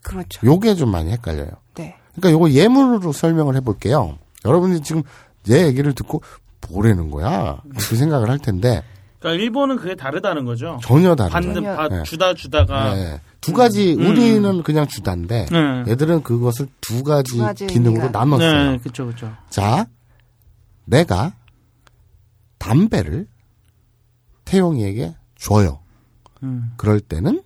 [0.04, 0.46] 그렇죠.
[0.46, 1.50] 요게 좀 많이 헷갈려요.
[1.76, 1.96] 네.
[2.16, 4.18] 그러니까 요거 예문으로 설명을 해볼게요.
[4.46, 5.04] 여러분이 지금
[5.44, 6.22] 내 얘기를 듣고
[6.70, 7.62] 뭐라는 거야?
[7.78, 8.84] 그 생각을 할 텐데
[9.20, 10.80] 그러니까 일본은 그게 다르다는 거죠.
[10.84, 11.54] 전혀 다르죠.
[11.54, 11.76] 받는.
[11.76, 12.04] 받 네.
[12.04, 13.22] 주다 주다가 네.
[13.42, 14.06] 두 가지 음.
[14.08, 15.92] 우리는 그냥 주다인데 네.
[15.92, 18.20] 얘들은 그것을 두 가지, 두 가지 기능으로 의미가.
[18.20, 18.72] 나눴어요.
[18.72, 19.32] 네, 그렇죠, 그렇죠.
[19.50, 19.88] 자,
[20.86, 21.34] 내가
[22.60, 23.28] 담배를
[24.46, 25.80] 태용이에게 줘요.
[26.44, 26.74] 음.
[26.78, 27.42] 그럴 때는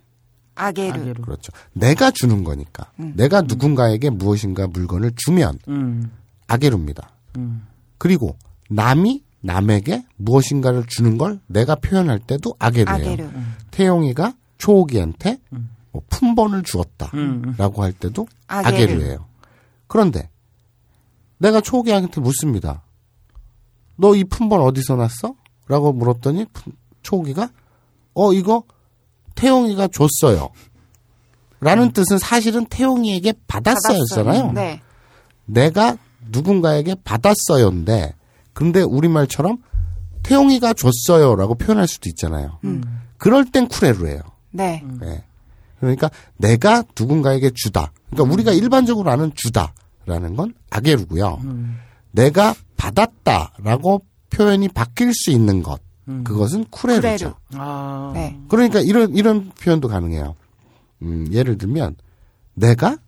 [0.54, 0.92] 아게르.
[1.00, 1.22] 아게로.
[1.24, 1.52] 그렇죠.
[1.72, 2.90] 내가 주는 거니까.
[2.96, 6.10] 내가 누군가에게 무엇인가 물건을 주면 음.
[6.46, 7.10] 아게루입니다.
[7.38, 7.66] 음.
[7.98, 8.36] 그리고
[8.68, 12.94] 남이 남에게 무엇인가를 주는 걸 내가 표현할 때도 아게루예요.
[12.94, 13.28] 아게르.
[13.70, 15.38] 태용이가 초옥이한테
[15.90, 17.54] 뭐 품번을 주었다라고 음.
[17.82, 18.76] 할 때도 아게르.
[18.84, 19.26] 아게루예요.
[19.88, 20.28] 그런데
[21.38, 22.82] 내가 초옥이한테 묻습니다.
[23.96, 25.34] 너 이 품번 어디서 났어?
[25.68, 26.72] 라고 물었더니 품-
[27.02, 27.50] 초옥이가
[28.14, 28.64] 어 이거
[29.34, 30.50] 태용이가 줬어요.
[31.60, 34.52] 라는 뜻은 사실은 태용이에게 받았어였잖아요.
[34.52, 34.80] 네.
[35.46, 35.96] 내가
[36.30, 38.14] 누군가에게 받았어요인데
[38.52, 39.58] 근데 우리말처럼
[40.22, 42.58] 태용이가 줬어요라고 표현할 수도 있잖아요.
[43.16, 44.20] 그럴 땐 쿠레루예요.
[44.50, 44.82] 네.
[45.00, 45.24] 네.
[45.78, 47.92] 그러니까 내가 누군가에게 주다.
[48.10, 51.40] 그러니까 우리가 일반적으로 아는 주다라는 건 아게루고요.
[52.12, 55.80] 내가 받았다라고 표현이 바뀔 수 있는 것.
[56.24, 57.02] 그것은 쿠레루죠.
[57.08, 57.34] 쿠레루.
[57.54, 58.10] 아.
[58.14, 58.38] 네.
[58.48, 60.34] 그러니까 이런 이런 표현도 가능해요.
[61.02, 61.96] 음, 예를 들면
[62.54, 62.98] 내가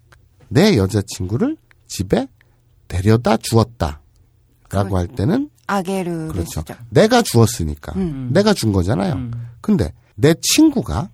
[0.49, 2.27] 내 여자친구를 집에
[2.89, 3.99] 데려다 주었다라고
[4.69, 6.61] 그걸- 할 때는 아게르를 그렇죠.
[6.61, 6.75] 쓰죠.
[6.91, 8.31] 내가 주었으니까 음.
[8.33, 9.15] 내가 준 거잖아요.
[9.15, 9.33] 음.
[9.61, 11.09] 근데 내 친구가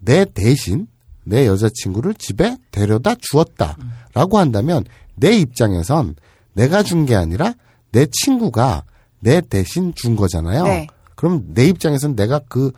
[0.00, 0.86] 내 대신
[1.24, 4.84] 내 여자친구를 집에 데려다 주었다라고 한다면
[5.16, 6.14] 내 입장에선
[6.52, 7.54] 내가 준 게 아니라
[7.92, 8.84] 내 친구가
[9.20, 10.64] 내 대신 준 거잖아요.
[10.64, 10.86] 네.
[11.16, 12.70] 그럼 내 입장에선 내가 그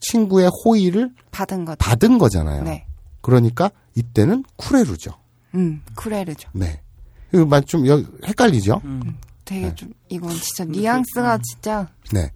[0.00, 1.78] 친구의 호의를 받은 것.
[1.78, 2.62] 받은 거잖아요.
[2.64, 2.86] 네.
[3.22, 5.12] 그러니까 이때는 쿠레루죠.
[5.54, 6.50] 음, 쿠레르죠.
[6.52, 6.80] 네.
[7.32, 8.80] 이거 만- 좀 여- 헷갈리죠?
[9.44, 12.30] 되게 좀 이건 진짜 뉘앙스가 진짜 네.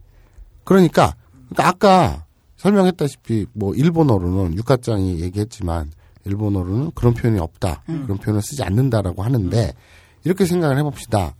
[0.65, 1.15] 그러니까,
[1.51, 2.27] 그러니까 아까
[2.57, 5.91] 설명했다시피 뭐 일본어로는 육가짱이 얘기했지만
[6.25, 7.83] 일본어로는 그런 표현이 없다.
[7.87, 9.73] 그런 표현을 쓰지 않는다라고 하는데
[10.25, 11.35] 이렇게 생각을 해봅시다.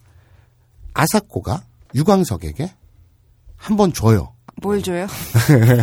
[0.95, 1.63] 아사코가
[1.95, 2.73] 유광석에게
[3.63, 4.33] 한 번 줘요.
[4.61, 5.07] 뭘 줘요?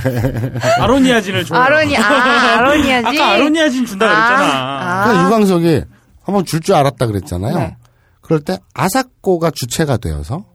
[0.80, 1.56] 아로니아진을 줘.
[1.56, 3.08] 아로니 아 아로니아지.
[3.20, 4.44] 아까 아로니아진 준다 그랬잖아.
[4.44, 5.82] 아, 그러니까 유광석이
[6.24, 7.58] 한번 줄 줄 알았다 그랬잖아요.
[7.58, 7.78] 네.
[8.22, 10.46] 그럴 때 아사코가 주체가 되어서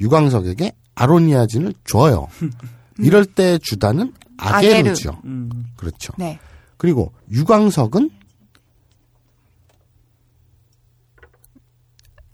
[0.00, 2.28] 유광석에게 아로니아진을 줘요.
[2.98, 5.20] 이럴 때 주다는 아게루죠.
[5.24, 5.50] 음.
[5.76, 6.12] 그렇죠.
[6.18, 6.38] 네.
[6.76, 8.10] 그리고 유광석은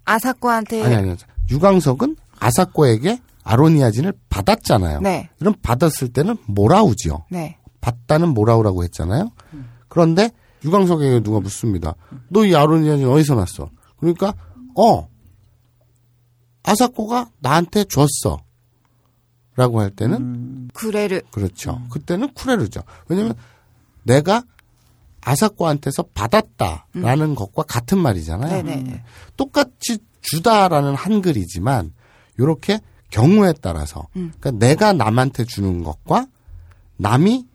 [0.05, 1.17] 아사코한테 아니 아니
[1.51, 5.01] 유광석은 아사코에게 아로니아진을 받았잖아요.
[5.01, 5.29] 네.
[5.39, 7.25] 그럼 받았을 때는 모라우지요.
[7.31, 7.59] 네.
[7.81, 9.31] 받다는 모라우라고 했잖아요.
[9.89, 10.31] 그런데
[10.65, 11.95] 유광석에게 누가 묻습니다.
[12.29, 13.71] 너 이 아로니아진 어디서 났어?
[13.99, 14.35] 그러니까
[14.77, 15.09] 어
[16.63, 18.39] 아사코가 나한테 줬어.
[19.57, 21.23] 라고 할 때는 쿠레르.
[21.33, 21.81] 그렇죠.
[21.91, 22.83] 그때는 쿠레르죠.
[23.09, 23.35] 왜냐면
[24.05, 24.43] 내가
[25.23, 28.63] 아사코한테서 받았다라는 것과 같은 말이잖아요.
[28.63, 29.03] 네네.
[29.37, 31.93] 똑같이 주다라는 한글이지만
[32.39, 32.81] 이렇게
[33.11, 36.27] 경우에 따라서 그러니까 내가 남한테 주는 것과
[36.97, 37.47] 남이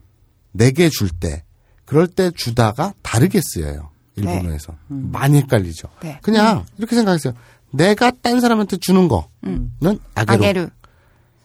[0.51, 1.43] 내게 줄 때
[1.85, 3.89] 그럴 때 주다가 다르게 쓰여요.
[4.15, 5.89] 일본어에서 많이 헷갈리죠.
[6.01, 6.19] 네.
[6.21, 7.33] 그냥 이렇게 생각했어요.
[7.71, 10.69] 내가 딴 사람한테 주는 거는 아게로, 아게르.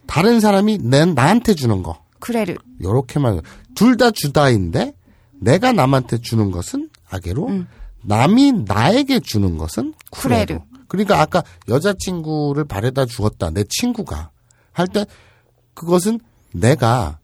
[0.07, 2.55] 다른 사람이 내, 나한테 주는 거 쿠레르.
[2.81, 3.41] 요렇게만
[3.75, 4.93] 둘 다 주다인데
[5.39, 7.65] 내가 남한테 주는 것은 아게로
[8.03, 10.59] 남이 나에게 주는 것은 쿠레루.
[10.91, 14.29] 그러니까 아까 여자친구를 바래다 주었다 내 친구가
[14.73, 15.05] 할 때
[15.73, 16.19] 그것은
[16.53, 17.19] 내가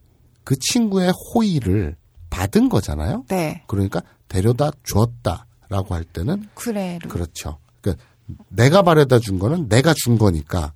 [0.45, 1.97] 그 친구의 호의를
[2.29, 3.25] 받은 거잖아요.
[3.27, 3.63] 네.
[3.67, 7.09] 그러니까 데려다 주었다라고 할 때는 쿠레르.
[7.09, 7.57] 그렇죠.
[7.81, 8.05] 그러니까
[8.47, 10.71] 내가 바래다 준 거는 내가 준 거니까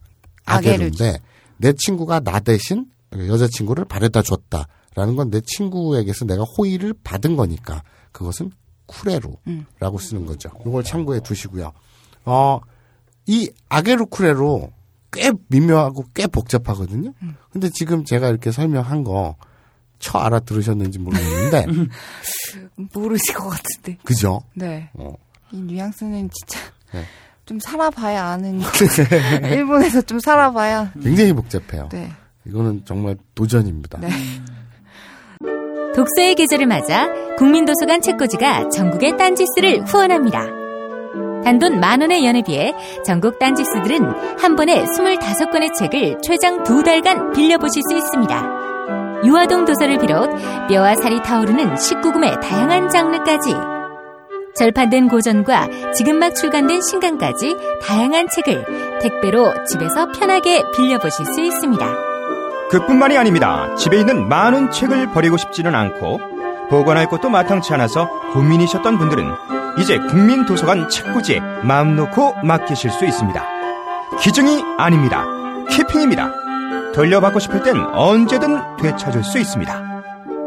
[0.45, 1.19] 아게르인데
[1.57, 8.51] 내 친구가 나 대신 여자친구를 바래다 줬다라는 건 내 친구에게서 내가 호의를 받은 거니까 그것은
[8.87, 10.49] 쿠레루라고 쓰는 거죠.
[10.67, 11.71] 이걸 참고해 두시고요.
[12.25, 12.59] 어,
[13.31, 14.69] 이 아게르 쿠레루
[15.11, 17.13] 꽤 미묘하고 꽤 복잡하거든요.
[17.51, 19.35] 근데 지금 제가 이렇게 설명한 거
[20.01, 21.65] 처 알아들으셨는지 모르겠는데
[22.93, 23.97] 모르실 것 같은데.
[24.03, 24.41] 그죠?
[24.55, 24.89] 네.
[24.95, 25.13] 어.
[25.51, 26.59] 이 뉘앙스는 진짜
[26.91, 27.05] 네.
[27.45, 28.67] 좀 살아봐야 아는 거.
[29.47, 30.91] 일본에서 좀 살아봐야.
[31.01, 31.89] 굉장히 복잡해요.
[31.89, 32.11] 네.
[32.45, 33.99] 이거는 정말 도전입니다.
[33.99, 34.09] 네.
[35.95, 37.07] 독서의 계절을 맞아
[37.37, 40.60] 국민도서관 책꽂이가 전국의 딴지스를 후원합니다.
[41.43, 42.73] 단돈 만 원의 연회비에
[43.05, 48.61] 전국 딴지스들은 한 번에 25권의 책을 최장 두 달간 빌려보실 수 있습니다.
[49.25, 50.29] 유아동 도서를 비롯
[50.67, 53.55] 뼈와 살이 타오르는 19금의 다양한 장르까지
[54.55, 61.85] 절판된 고전과 지금 막 출간된 신간까지 다양한 책을 택배로 집에서 편하게 빌려보실 수 있습니다.
[62.69, 63.73] 그뿐만이 아닙니다.
[63.75, 66.19] 집에 있는 많은 책을 버리고 싶지는 않고
[66.69, 73.43] 보관할 것도 마땅치 않아서 고민이셨던 분들은 이제 국민도서관 책꽂이에 마음 놓고 맡기실 수 있습니다.
[74.19, 75.25] 기증이 아닙니다.
[75.69, 76.91] 키핑입니다.
[76.93, 79.91] 돌려받고 싶을 땐 언제든 되찾을 수 있습니다.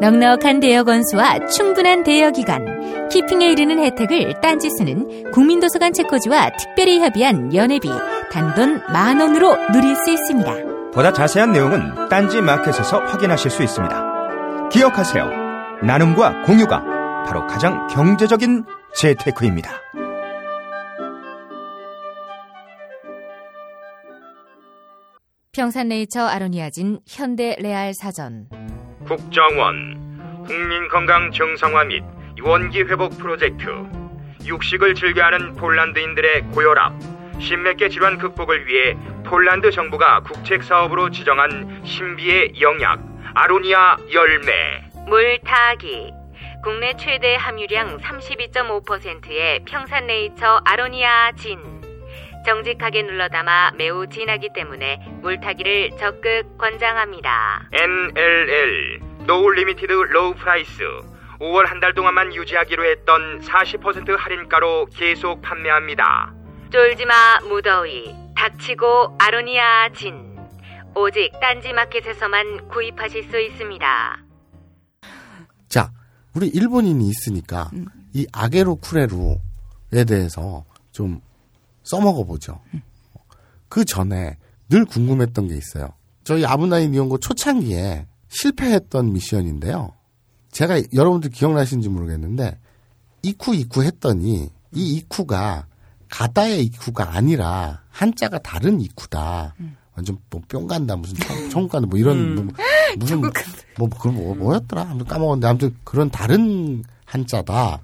[0.00, 7.88] 넉넉한 대여 건수와 충분한 대여 기간, 키핑에 이르는 혜택을 딴지스는 국민도서관 책꽂이와 특별히 협의한 연회비
[8.30, 10.52] 단돈 만 원으로 누릴 수 있습니다.
[10.92, 14.68] 보다 자세한 내용은 딴지 마켓에서 확인하실 수 있습니다.
[14.70, 15.30] 기억하세요.
[15.82, 16.82] 나눔과 공유가
[17.26, 18.64] 바로 가장 경제적인
[18.96, 19.70] 재테크입니다.
[25.52, 28.48] 평산네이처 아로니아진 현대 레알 사전.
[29.06, 32.02] 국정원 국민건강 정상화 및
[32.42, 33.66] 원기 회복 프로젝트
[34.44, 36.92] 육식을 즐겨하는 폴란드인들의 고혈압
[37.40, 43.00] 신맥계 질환 극복을 위해 폴란드 정부가 국책 사업으로 지정한 신비의 영약
[43.34, 44.52] 아로니아 열매.
[45.06, 46.12] 물 타기
[46.64, 51.58] 국내 최대 함유량 32.5%의 평산네이처 아로니아 진
[52.46, 57.68] 정직하게 눌러 담아 매우 진하기 때문에 물타기를 적극 권장합니다.
[57.70, 60.82] NLL No Limited Low Price
[61.38, 66.32] 5월 한 달 동안만 유지하기로 했던 40% 할인가로 계속 판매합니다.
[66.70, 70.34] 쫄지마 무더위 닥치고 아로니아 진
[70.94, 74.23] 오직 딴지마켓에서만 구입하실 수 있습니다.
[76.34, 77.70] 자, 우리 일본인이 있으니까
[78.12, 81.20] 이 아게로 쿠레루에 대해서 좀
[81.84, 82.60] 써먹어 보죠.
[83.68, 84.36] 그 전에
[84.68, 85.88] 늘 궁금했던 게 있어요.
[86.24, 89.92] 저희 아브나인 이용고 초창기에 실패했던 미션인데요.
[90.50, 92.58] 제가 여러분들 기억나시는지 모르겠는데
[93.22, 95.66] 이쿠 이쿠 했더니 이 이쿠가
[96.08, 99.54] 가다의 이쿠가 아니라 한자가 다른 이쿠다.
[99.96, 102.44] 완전 뭐 뿅 간다 무슨 청- 천국 간다 뭐 이런 뭐,
[102.98, 103.20] 무슨
[103.78, 107.80] 뭐 그런 뭐 뭐였더라 아무튼 까먹었는데 아무튼 그런 다른 한자다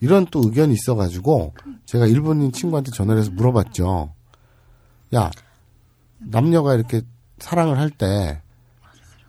[0.00, 1.54] 이런 또 의견이 있어가지고
[1.86, 4.12] 제가 일본인 친구한테 전화를 해서 물어봤죠.
[5.14, 5.30] 야
[6.18, 7.02] 남녀가 이렇게
[7.38, 8.40] 사랑을 할 때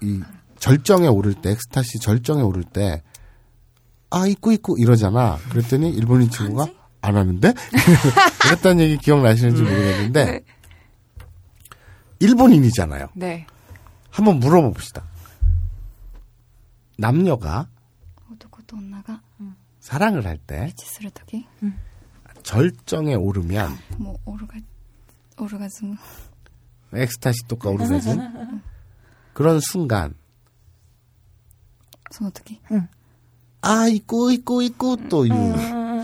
[0.04, 0.20] 이
[0.60, 3.02] 절정에 오를 때 엑스타시 절정에 오를 때
[4.14, 5.38] 아 있고 있고 이러잖아.
[5.50, 6.68] 그랬더니 일본인 친구가
[7.02, 7.54] 안 하는데
[8.42, 10.42] 그랬다는 얘기 기억나시는지 모르겠는데
[12.20, 13.08] 일본인이잖아요.
[13.16, 13.48] 네.
[14.10, 15.04] 한번 물어봅시다.
[17.02, 17.68] 남녀가
[19.06, 19.56] 가 음.
[19.80, 20.72] 사랑을 할 때
[21.02, 21.52] 응.
[21.64, 21.80] 음.
[22.43, 24.58] 절정에 오르면 뭐 오르가
[25.39, 25.97] 오르가즘
[26.93, 28.62] 엑스타시 똑까 오르가즘 음.
[29.34, 30.14] 그런 순간
[32.12, 32.60] 손 어떻게?
[33.62, 35.34] 아 있고 있고 있고 또 유.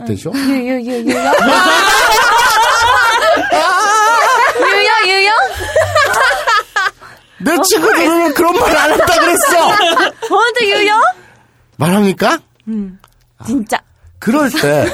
[0.07, 0.31] 되죠?
[0.33, 1.31] 유유유유 유여
[5.07, 5.31] 유여
[7.39, 7.61] 내 어?
[7.61, 10.17] 친구들은 그런 말 안 했다 그랬어.
[10.27, 10.93] 저한테 유요?
[11.77, 12.39] 말합니까?
[12.67, 12.99] 음,
[13.45, 13.81] 진짜.
[14.19, 14.85] 그럴 때,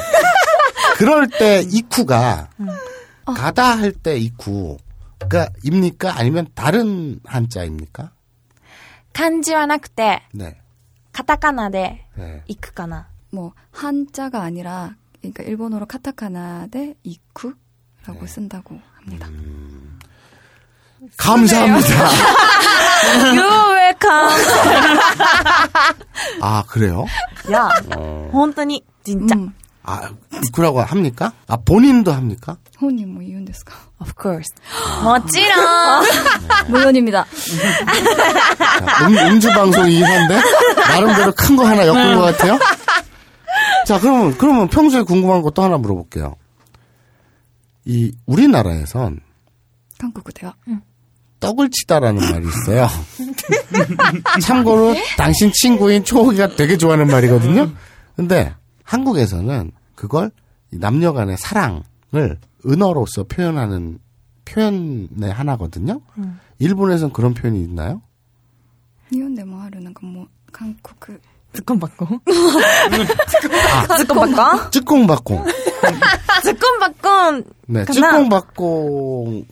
[0.97, 1.69] 그럴 때 음.
[1.71, 2.67] 이쿠가 음.
[3.25, 3.33] 어.
[3.33, 4.77] 가다 할 때 이쿠가
[5.29, 8.11] 그러니까 입니까 아니면 다른 한자입니까?
[9.13, 10.23] 간지와 나쿠테.
[10.33, 10.59] 네.
[11.13, 12.43] 카타카나데 네.
[12.47, 13.07] 이쿠가나.
[13.31, 18.27] 뭐 한자가 아니라 그러니까 일본어로 카타카나데 이쿠라고 네.
[18.27, 19.27] 쓴다고 합니다.
[19.29, 19.99] 음.
[21.17, 21.89] 감사합니다.
[23.35, 24.29] 유웰컴.
[26.41, 27.05] 아 그래요?
[27.51, 27.69] 야,
[28.31, 29.35] 혼돈이 진짜.
[29.35, 29.53] 음.
[29.85, 30.09] 아,
[30.53, 31.33] 그라고 합니까?
[31.45, 32.55] 아, 본인도 합니까?
[32.79, 33.73] 혼인 뭐 이윤데스까?
[33.99, 34.53] Of course.
[35.03, 36.01] 멋지라.
[36.01, 36.69] 네.
[36.69, 37.25] 물론입니다.
[39.35, 40.39] 음, 주 방송 이한데
[40.87, 42.15] 나름대로 큰 거 하나 엮은 네.
[42.15, 42.57] 것 같아요.
[43.85, 46.35] 자, 그러면 그러면 평소에 궁금한 것도 하나 물어볼게요.
[47.85, 49.19] 이 우리나라에선
[49.99, 50.53] 한국어대요.
[50.69, 50.81] 응.
[51.43, 52.87] 떡을 치다라는 말이 있어요.
[54.41, 57.69] 참고로 당신 친구인 초호기가 되게 좋아하는 말이거든요.
[58.15, 60.31] 근데 한국에서는 그걸
[60.71, 63.99] 남녀 간의 사랑을 은어로서 표현하는
[64.45, 65.99] 표현의 하나거든요.
[66.17, 66.39] 음.
[66.59, 68.01] 일본에선 그런 표현이 있나요?
[69.11, 70.99] 일본でも 하는 건뭐 한국
[71.53, 72.19] 쯔콩박콩
[73.93, 75.45] 쯔콩박콩 쯔콩박콩
[76.43, 79.45] 쯔콩박콩 네 쯔콩박콩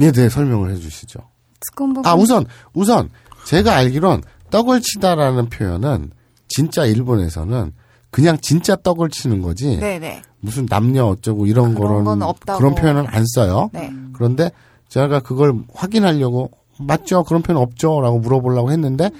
[0.00, 1.20] 에 대해 설명을 해주시죠.
[1.62, 3.10] 스콘버거 아, 우선, 우선,
[3.44, 6.12] 제가 알기론 떡을 치다라는 표현은
[6.48, 7.72] 진짜 일본에서는
[8.10, 9.76] 그냥 진짜 떡을 치는 거지.
[9.78, 12.58] 네네 무슨 남녀 어쩌고 이런 그런 거는 건 없다고.
[12.58, 13.70] 그런 표현은 안 써요.
[13.72, 14.50] 네 그런데
[14.88, 17.24] 제가 그걸 확인하려고 맞죠?
[17.24, 19.10] 그런 표현 없죠?라고 물어보려고 했는데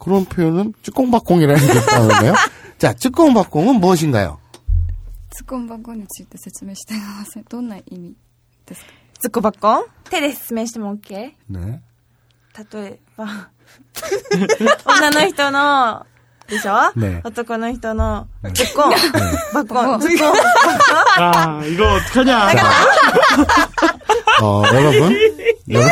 [0.00, 2.34] 그런 표현은 쯔꽁박꽁이라는 게 있다는데요.
[2.78, 4.38] 자, 쯔꽁박꽁은 무엇인가요?
[5.34, 7.44] スコンバコについて説明してみません。
[7.48, 8.14] どんな意味
[8.66, 8.90] ですか
[9.20, 11.32] 즈콘바콘 手で説明しても OK?
[11.48, 11.80] 네.
[12.72, 13.50] 例えば、
[14.84, 16.04] 女の人の、
[16.48, 17.20] でしょ 네.
[17.24, 18.90] 男の人の、結婚、
[19.54, 20.32] バッコン、結婚、
[21.18, 22.48] 아, 이거 어떡하냐.
[24.42, 25.16] 어, 여러분,
[25.68, 25.90] 여러분,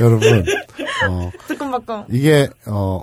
[0.00, 0.44] 여러분,
[1.08, 2.06] 어, バッコンバッコン。
[2.10, 3.00] 이게, 어,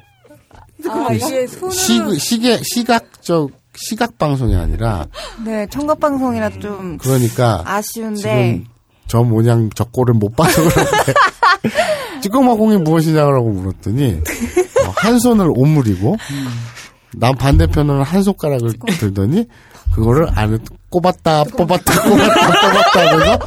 [0.89, 1.71] 아, 이게 손으로.
[1.71, 5.07] 시, 시계, 시각적, 시각 방송이 아니라,
[5.45, 8.65] 네, 청각 방송이라 좀 그러니까, 아쉬운데 지금
[9.08, 11.14] 저 모양 저 꼴을 못 봐서 그런데,
[12.22, 14.20] 찌꺼마 공이 무엇이냐고 물었더니,
[14.86, 16.16] 어, 한 손을 오므리고,
[17.14, 19.46] 남 반대편으로 한 손가락을 들더니,
[19.94, 20.58] 그거를 안에
[20.90, 23.38] 꼽았다, 뽑았다, 꼽았다, 뽑았다 하면서,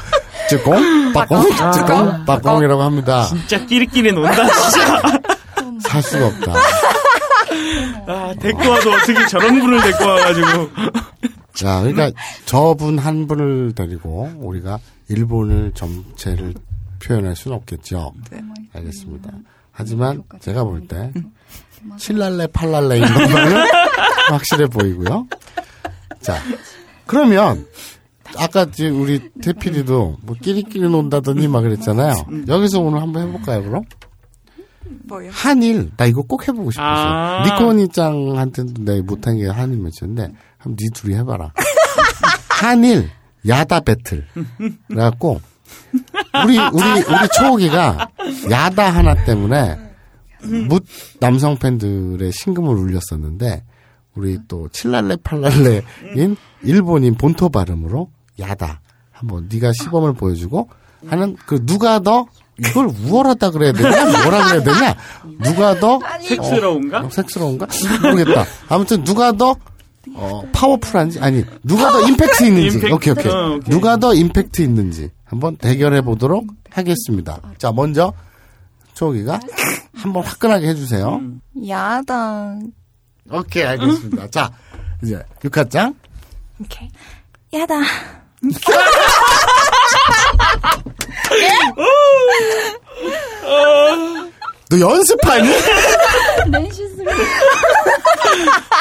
[0.49, 0.71] 찌꺼,
[1.13, 3.23] 빠꽁, 찌꺼, 빠꽁이라고 합니다.
[3.25, 5.01] 진짜 끼리끼리 논다, 진짜.
[5.87, 6.53] 살 수가 없다.
[8.07, 10.69] 아, 데리고 와도 어떻게 저런 분을 데리고 와가지고.
[11.53, 12.11] 자, 그러니까
[12.45, 14.79] 저분 한 분을 데리고 우리가
[15.11, 16.53] 일본을 전체를
[17.03, 18.13] 표현할 수는 없겠죠.
[18.73, 19.31] 알겠습니다.
[19.71, 21.11] 하지만 제가 볼 때
[21.97, 23.65] 칠랄레 팔랄레인 것만은
[24.29, 25.27] 확실해 보이고요.
[26.19, 26.37] 자,
[27.07, 27.65] 그러면
[28.37, 32.13] 아까 지금 우리 태필이도 뭐 끼리끼리 논다더니 막 그랬잖아요.
[32.47, 33.83] 여기서 오늘 한번 해볼까요, 그럼?
[35.07, 35.29] 뭐요?
[35.33, 36.85] 한일 나 이거 꼭 해보고 싶었어.
[36.87, 37.43] 아.
[37.45, 41.51] 니코니 짱한테도 내가 못한 게 한일 매치인데 한번 니 둘이 해봐라.
[42.49, 43.09] 한일
[43.47, 44.25] 야다 배틀.
[44.87, 45.41] 그래갖고
[46.45, 48.09] 우리 우리 우리 초호기가
[48.49, 49.77] 야다 하나 때문에
[50.67, 50.85] 묻
[51.19, 53.63] 남성 팬들의 심금을 울렸었는데
[54.15, 58.81] 우리 또 칠랄레 팔랄레인 일본인 본토 발음으로 야다
[59.11, 60.69] 한번 네가 시범을 보여주고
[61.07, 62.27] 하는 그 누가 더
[62.59, 64.95] 이걸 우월하다 그래야 되냐 뭐라 그래야 되냐
[65.39, 66.99] 누가 더 섹스러운가?
[67.01, 67.67] 어, 섹스러운가
[68.03, 69.55] 모르겠다 아무튼 누가 더
[70.15, 72.93] 어, 파워풀한지 아니 누가 더 임팩트 있는지 임팩트.
[72.93, 73.69] 오케이 오케이 어, 오케이.
[73.69, 78.13] 누가 더 임팩트 있는지 한번 대결해 보도록 하겠습니다 자 먼저
[78.93, 79.39] 초기가
[79.93, 81.21] 한번 화끈하게 해주세요
[81.67, 82.57] 야다.
[83.31, 84.51] 오케이 알겠습니다 자
[85.03, 85.93] 이제 육화장
[86.59, 86.89] 오케이.
[87.53, 87.75] 야다.
[94.71, 95.49] 너 연습하니?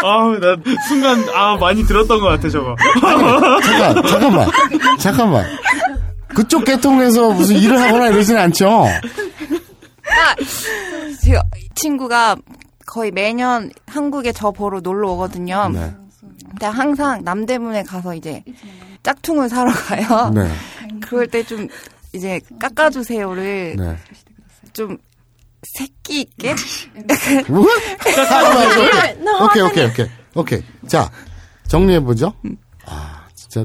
[0.04, 0.56] 아우, 나
[0.88, 2.76] 순간, 아, 많이 들었던 것 같아, 저거.
[3.62, 4.50] 잠깐 잠깐만
[4.98, 5.44] 잠깐만
[6.28, 8.86] 그쪽 계통에서 무슨 일을 하거나 이러진 않죠?
[11.22, 11.38] 제
[11.74, 12.36] 친구가
[12.86, 15.68] 거의 매년 한국에 저 보러 놀러 오거든요.
[15.72, 15.92] 네.
[16.50, 18.42] 근데 항상 남대문에 가서 이제
[19.02, 20.30] 짝퉁을 사러 가요.
[20.34, 20.48] 네.
[21.00, 21.68] 그럴 때 좀
[22.12, 23.96] 이제 깎아주세요를 네.
[24.72, 24.98] 좀
[25.62, 26.54] 새끼 있게
[27.48, 27.66] 뭐?
[28.02, 30.62] 잠깐만, 오케이, 오케이, 오케이, 오케이.
[30.88, 31.10] 자,
[31.68, 32.32] 정리해 보죠.
[32.86, 33.64] 아, 진짜.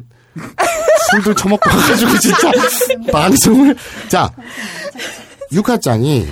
[1.12, 2.52] 술들 처먹고 와가지고, 진짜.
[3.12, 3.76] 방송을.
[4.10, 4.30] 자,
[5.52, 6.28] 육하짱이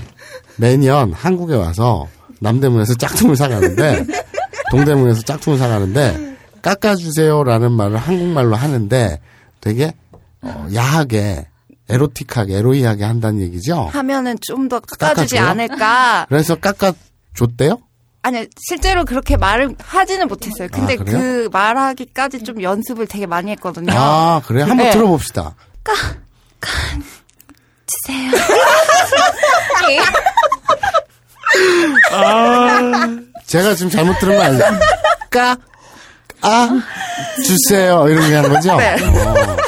[0.57, 2.07] 매년 한국에 와서
[2.41, 4.05] 남대문에서 짝퉁을 사가는데,
[4.71, 9.19] 동대문에서 짝퉁을 사가는데, 깎아주세요라는 말을 한국말로 하는데,
[9.61, 9.93] 되게,
[10.41, 11.47] 어, 야하게,
[11.89, 13.89] 에로틱하게, 에로이하게 한다는 얘기죠.
[13.93, 15.49] 하면은 좀 더 깎아주지 깎아줘요?
[15.49, 16.25] 않을까.
[16.29, 17.79] 그래서 깎아줬대요?
[18.21, 20.69] 아니 실제로 그렇게 말을 하지는 못했어요.
[20.71, 21.03] 근데 아?
[21.03, 23.91] 그 말하기까지 좀 연습을 되게 많이 했거든요.
[23.93, 24.63] 아, 그래요?
[24.65, 24.91] 한번 네.
[24.91, 25.55] 들어봅시다.
[27.85, 28.31] 주세요.
[33.45, 34.63] 제가 지금 잘못 들은 거 아니죠?
[35.29, 35.57] 까,
[36.43, 36.69] 아
[37.45, 38.75] 주세요 이런 게한 거죠?
[38.77, 38.95] 네.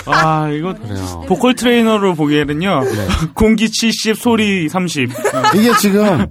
[0.06, 0.12] 어.
[0.12, 1.24] 아 이거 그래요.
[1.28, 3.08] 보컬 트레이너로 보기에는요 네.
[3.34, 5.10] 공기 70 소리 30
[5.56, 6.28] 이게 지금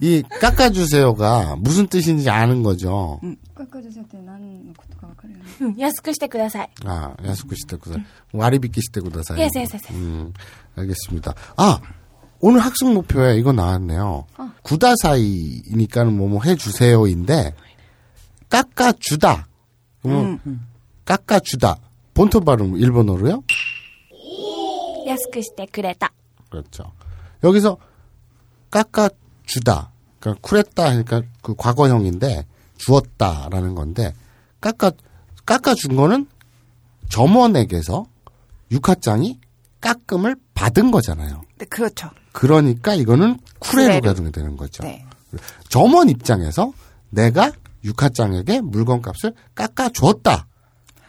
[0.00, 3.20] 이 깎아주세요가 무슨 뜻인지 아는 거죠.
[3.22, 5.36] 음, 깎아주세요 네, 때난 것도가 그래요.
[5.60, 6.66] 음, 安くしてください.
[6.86, 8.02] 아, 安くしてください.
[8.32, 9.46] 割引してください.
[9.46, 9.94] Yes, 예, 예.
[9.94, 10.32] 음,
[10.76, 11.34] 알겠습니다.
[11.58, 11.78] 아,
[12.38, 14.24] 오늘 학습 목표에 이거 나왔네요.
[14.38, 14.50] 어.
[14.62, 17.54] 구다사이니까는 뭐뭐 해주세요인데
[18.48, 19.46] 깎아주다.
[20.06, 20.40] 음, 음.
[20.46, 20.66] 음.
[21.04, 21.76] 깎아주다.
[22.14, 23.42] 본토 발음 일본어로요?
[25.06, 26.10] 야스쿠시테 그레다.
[26.48, 26.92] 그렇죠.
[27.42, 27.78] 여기서
[28.70, 29.90] 깎아주다.
[30.20, 32.46] 그러니까 쿠레다 하니까 그 과거형인데
[32.76, 34.14] 주었다라는 건데
[34.60, 34.92] 깎아
[35.46, 36.26] 깎아준 거는
[37.08, 38.06] 점원에게서
[38.70, 39.38] 육화장이
[39.80, 41.42] 깎음을 받은 거잖아요.
[41.58, 42.10] 네, 그렇죠.
[42.32, 44.82] 그러니까 이거는 쿠레로 가동이 되는 거죠.
[44.84, 45.04] 네.
[45.68, 46.72] 점원 입장에서
[47.08, 47.50] 내가
[47.84, 50.46] 육하장에게 물건값을 깎아줬다.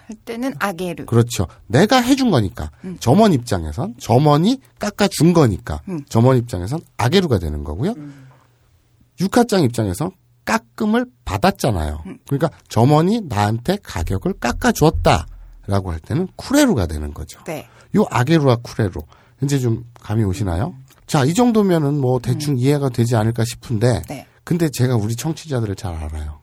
[0.08, 1.06] 할 때는 아게르.
[1.06, 1.48] 그렇죠.
[1.68, 2.70] 내가 해준 거니까.
[3.00, 5.82] 점원 입장에선 점원이 깎아준 거니까.
[5.88, 6.04] 음.
[6.10, 7.96] 점원 입장에선 아게루가 되는 거고요.
[9.20, 10.12] 육하장 입장에선
[10.44, 12.04] 깎음을 받았잖아요.
[12.28, 17.40] 그러니까 점원이 나한테 가격을 깎아주었다라고 할 때는 쿠레루가 되는 거죠.
[17.46, 17.68] 네.
[17.96, 19.02] 요 아게루와 쿠레루.
[19.44, 20.76] 이제 좀 감이 오시나요?
[21.08, 24.28] 자, 이 정도면은 뭐 대충 이해가 되지 않을까 싶은데, 네.
[24.44, 26.41] 근데 제가 우리 청취자들을 잘 알아요.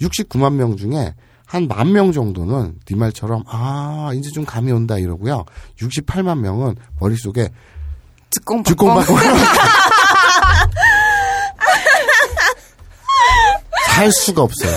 [0.00, 1.14] 69만 명 중에
[1.46, 5.44] 한 만 명 정도는 네 말처럼 아 이제 좀 감이 온다 이러고요.
[5.78, 7.48] 68만 명은 머릿속에
[8.30, 9.14] 즉공 즉공받고
[13.94, 14.76] 살 수가 없어요.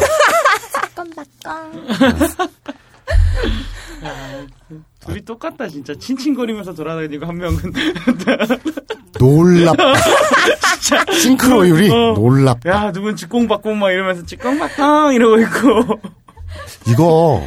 [4.99, 7.57] 둘이 똑같다 진짜 칭칭거리면서 돌아다니고 한 명은
[9.19, 9.83] 놀랍다.
[11.19, 12.13] 싱크로율이 어.
[12.13, 12.69] 놀랍다.
[12.69, 15.99] 야 누군 직공받고 막 이러면서 직공받고 이러고 있고
[16.87, 17.45] 이거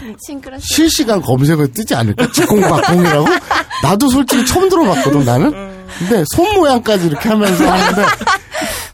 [0.59, 2.31] 실시간 검색어 뜨지 않을까?
[2.33, 3.27] 직공박공이라고?
[3.83, 5.71] 나도 솔직히 처음 들어봤거든, 나는?
[5.99, 8.05] 근데 손 모양까지 이렇게 하면서 하는데.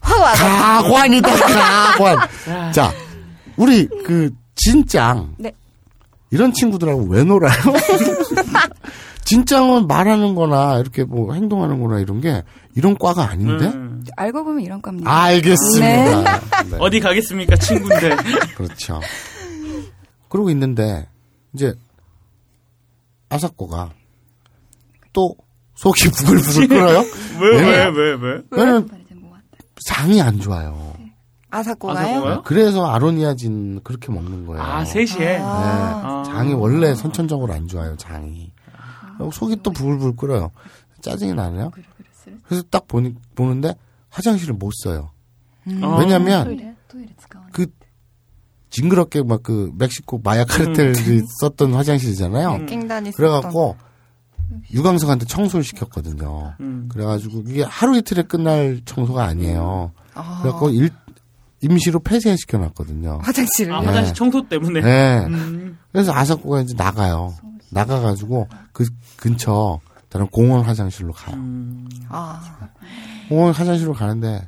[0.01, 2.71] 가관이다, 가관.
[2.71, 2.91] 자,
[3.57, 5.35] 우리 그, 진짱.
[5.37, 5.51] 네.
[6.31, 7.53] 이런 친구들하고 왜 놀아요?
[9.27, 12.43] 진짱은 말하는 거나, 이렇게 뭐 행동하는 거나 이런 게,
[12.75, 13.65] 이런 과가 아닌데?
[13.67, 14.03] 음.
[14.15, 15.11] 알고 보면 이런 겁니다.
[15.11, 16.39] 알겠습니다.
[16.69, 16.77] 네.
[16.79, 18.15] 어디 가겠습니까 친구인데
[18.55, 19.01] 그렇죠.
[20.29, 21.07] 그러고 있는데
[21.53, 21.73] 이제
[23.29, 23.89] 아사코가
[25.13, 25.35] 또
[25.75, 27.03] 속이 부글부글 끓어요.
[27.41, 28.41] 왜왜 왜냐- 왜 왜?
[28.51, 28.89] 왜냐면
[29.85, 30.93] 장이 안 좋아요.
[31.49, 31.97] 아사코가요?
[32.07, 32.41] 아사코가요?
[32.43, 34.61] 그래서 아로니아진 그렇게 먹는 거예요.
[34.61, 36.23] 아 3시에 아.
[36.25, 37.95] 네, 장이 원래 선천적으로 안 좋아요.
[37.97, 38.51] 장이.
[39.31, 40.51] 속이 또 부글부글 끓어요.
[41.01, 41.71] 짜증이 나네요.
[42.47, 43.75] 그래서 딱 보니 보는데
[44.09, 45.11] 화장실을 못 써요.
[45.81, 45.97] 어.
[45.99, 46.75] 왜냐면
[47.51, 47.67] 그
[48.69, 52.65] 징그럽게 막 그 멕시코 마야 카르텔이 썼던 화장실이잖아요.
[52.65, 53.75] 깽단이 그래갖고
[54.73, 56.53] 유광석한테 청소를 시켰거든요.
[56.59, 56.89] 음.
[56.91, 59.91] 그래가지고 이게 하루 이틀에 끝날 청소가 아니에요.
[60.13, 60.39] 아.
[60.41, 60.89] 그래갖고 일,
[61.61, 63.19] 임시로 폐쇄시켜놨거든요.
[63.23, 63.73] 화장실을.
[63.73, 63.87] 아 네.
[63.87, 65.25] 화장실 청소 때문에 네.
[65.27, 65.77] 음.
[65.91, 67.33] 그래서 아사코가 이제 나가요.
[67.69, 68.85] 나가가지고 그
[69.17, 71.35] 근처 다른 공원 화장실로 가요.
[71.35, 71.87] 음.
[72.09, 72.41] 아.
[73.29, 74.47] 공원 화장실로 가는데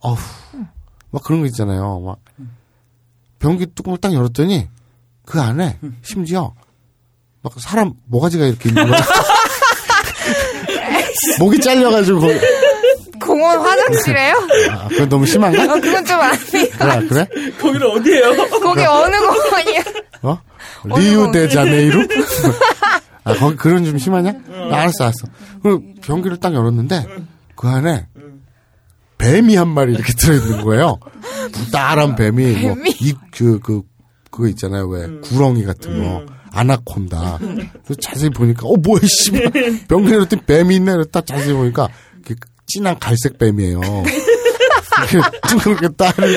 [0.00, 0.18] 어후
[1.10, 2.00] 막 그런 거 있잖아요.
[2.00, 2.18] 막
[3.38, 4.68] 변기 뚜껑을 딱 열었더니
[5.26, 6.54] 그 안에 심지어
[7.42, 9.00] 막 사람 모가지가 이렇게 있는 거야.
[11.38, 12.38] 목이 잘려가지고 거기-
[13.20, 14.34] 공원 화장실에요?
[14.70, 15.62] 아, 그건 너무 심한가?
[15.64, 16.38] 어, 그건 좀 아니.
[16.48, 17.26] 그래 그래?
[17.58, 18.36] 거기는 어디예요?
[18.60, 19.82] 거기 어느 공원이야?
[20.22, 20.38] 어?
[20.84, 22.06] 리우데자네이루?
[23.24, 24.30] 아 거기 그런 좀 심하냐?
[24.50, 25.26] 아, 알았어 알았어.
[25.62, 27.06] 그 변기를 딱 열었는데
[27.56, 28.06] 그 안에
[29.18, 30.98] 뱀이 한 마리 이렇게 들어있는 거예요.
[31.52, 33.82] 부따란 뱀이 뭐 이 그 그
[34.30, 37.38] 그거 있잖아요 왜 구렁이 같은 거 아나콘다.
[37.84, 39.30] 그래서 자세히 보니까 어 뭐야 씨
[39.88, 40.96] 변기 열었더니 뱀이 있네.
[41.12, 41.88] 딱 자세히 보니까
[42.26, 42.34] 이렇게
[42.66, 43.80] 진한 갈색 뱀이에요.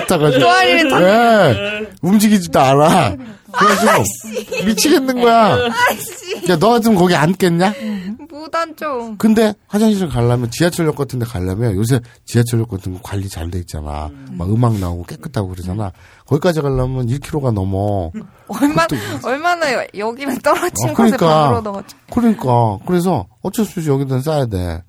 [0.07, 3.15] 타가지고 또아리를 타- 예 움직이지도 않아.
[3.59, 5.57] 그래가지고 미치겠는 거야.
[6.49, 7.73] 야, 너 같으면 거기 앉겠냐?
[8.29, 9.17] 무단 좀.
[9.17, 14.09] 근데 화장실을 가려면 지하철역 같은 데 가려면 요새 지하철역 같은 거 관리 잘 돼 있잖아.
[14.31, 15.91] 막 음악 나오고 깨끗하고 그러잖아.
[16.25, 18.11] 거기까지 가려면 1km가 넘어.
[18.47, 18.85] 얼마,
[19.23, 19.65] 얼마나
[19.97, 21.61] 여기는 떨어진 어, 곳에 그러니까.
[22.11, 22.77] 그러니까.
[22.85, 24.83] 그래서 어쩔 수 없이 여기다 싸야 돼.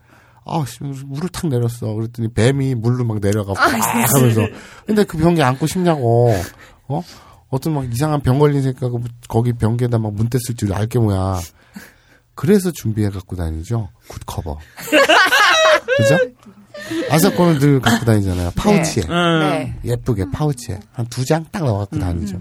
[0.51, 1.93] 아, 씨, 물을 탁 내렸어.
[1.95, 3.71] 그랬더니 뱀이 물로 막 내려가 팍
[4.15, 4.41] 하면서.
[4.87, 6.35] 근데 그 변기 안고 싶냐고.
[6.89, 7.03] 어?
[7.49, 8.91] 어떤 막 이상한 병 걸린 새끼가
[9.29, 11.41] 거기 변기에다 막 문댔을 줄 알게 뭐야.
[12.35, 13.89] 그래서 준비해 갖고 다니죠.
[14.09, 14.59] 굿 커버.
[15.97, 16.19] 그죠?
[17.11, 18.53] 아사코는 늘 갖고 다니잖아요.
[18.55, 19.03] 파우치에.
[19.09, 19.41] 음.
[19.41, 19.79] 네.
[19.85, 20.79] 예쁘게 파우치에.
[20.93, 22.41] 한 두 장 딱 넣어 갖고 다니죠.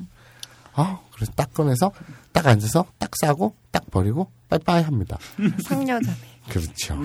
[0.73, 1.91] 아, 그래서 딱 꺼내서
[2.31, 5.17] 딱 앉아서 딱 싸고 딱 버리고 빠이빠이 합니다.
[5.63, 6.15] 상여자네.
[6.49, 6.97] 그렇죠.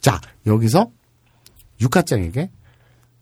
[0.00, 0.90] 자, 여기서
[1.82, 2.50] 육하장에게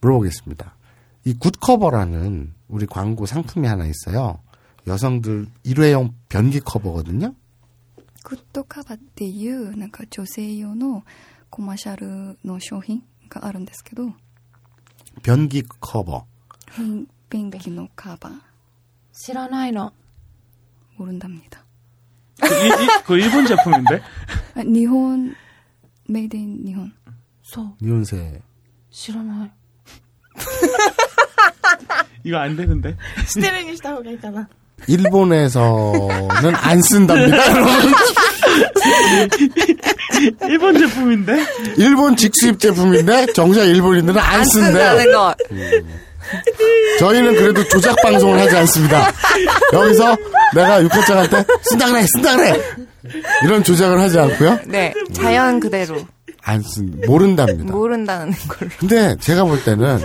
[0.00, 0.76] 물어보겠습니다.
[1.24, 4.39] 이 굿커버라는 우리 광고 상품이 하나 있어요.
[4.87, 7.35] 여성들 일회용 변기 커버거든요.
[8.25, 11.03] グッドカバっていうなんか女性用の
[11.49, 14.13] コマーシャルの商品があるんですけど
[15.23, 16.23] 변기 커버.
[16.77, 18.33] 便便器のカバー
[19.13, 19.91] 知らないの。
[20.97, 21.63] 모른답니다.
[22.41, 24.01] 그, 일, 일, 그 일본 제품인데?
[24.55, 25.35] 아, 일본
[26.09, 26.93] 메이드 인 일본
[27.43, 27.73] そう。
[27.81, 28.41] 이혼세.
[28.89, 29.51] 知らない。
[32.24, 32.96] 이거 안 되는데.
[33.26, 34.46] 스테레니시다고 했잖아.
[34.86, 37.36] 일본에서는 안 쓴답니다,
[40.48, 41.36] 일본 제품인데?
[41.76, 45.04] 일본 직수입 제품인데 정작 일본인들은 안, 쓴다는
[45.50, 45.98] 음.
[46.98, 49.10] 저희는 그래도 조작 방송을 하지 않습니다.
[49.72, 50.16] 여기서
[50.54, 52.62] 내가 육회장한테 쓴다 그래, 쓴다 그래.
[53.44, 54.60] 이런 조작을 하지 않고요.
[54.66, 56.06] 네, 자연 그대로.
[56.42, 57.70] 안 쓴, 모른답니다.
[57.72, 58.70] 모른다는 걸로.
[58.78, 59.98] 근데 제가 볼 때는,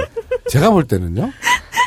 [0.49, 1.31] 제가 볼 때는요,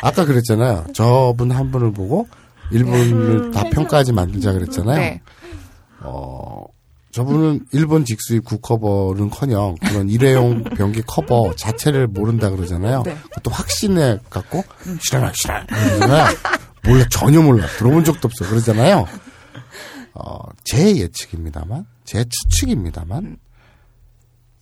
[0.03, 0.87] 아까 그랬잖아요.
[0.93, 2.27] 저분 한 분을 보고
[2.71, 4.97] 일본을 다 평가하지 말자 그랬잖아요.
[4.97, 5.21] 네.
[6.01, 6.65] 어,
[7.11, 13.03] 저분은 일본 직수입 국커버는커녕 그런 일회용 변기 커버 자체를 모른다 그러잖아요.
[13.03, 13.17] 네.
[13.23, 14.63] 그것도 확신해 갖고
[15.01, 16.25] 싫어라 싫어 그러잖아요.
[16.83, 19.05] 몰라 전혀 몰라 들어본 적도 없어 그러잖아요.
[20.13, 23.37] 어, 제 예측입니다만 제 추측입니다만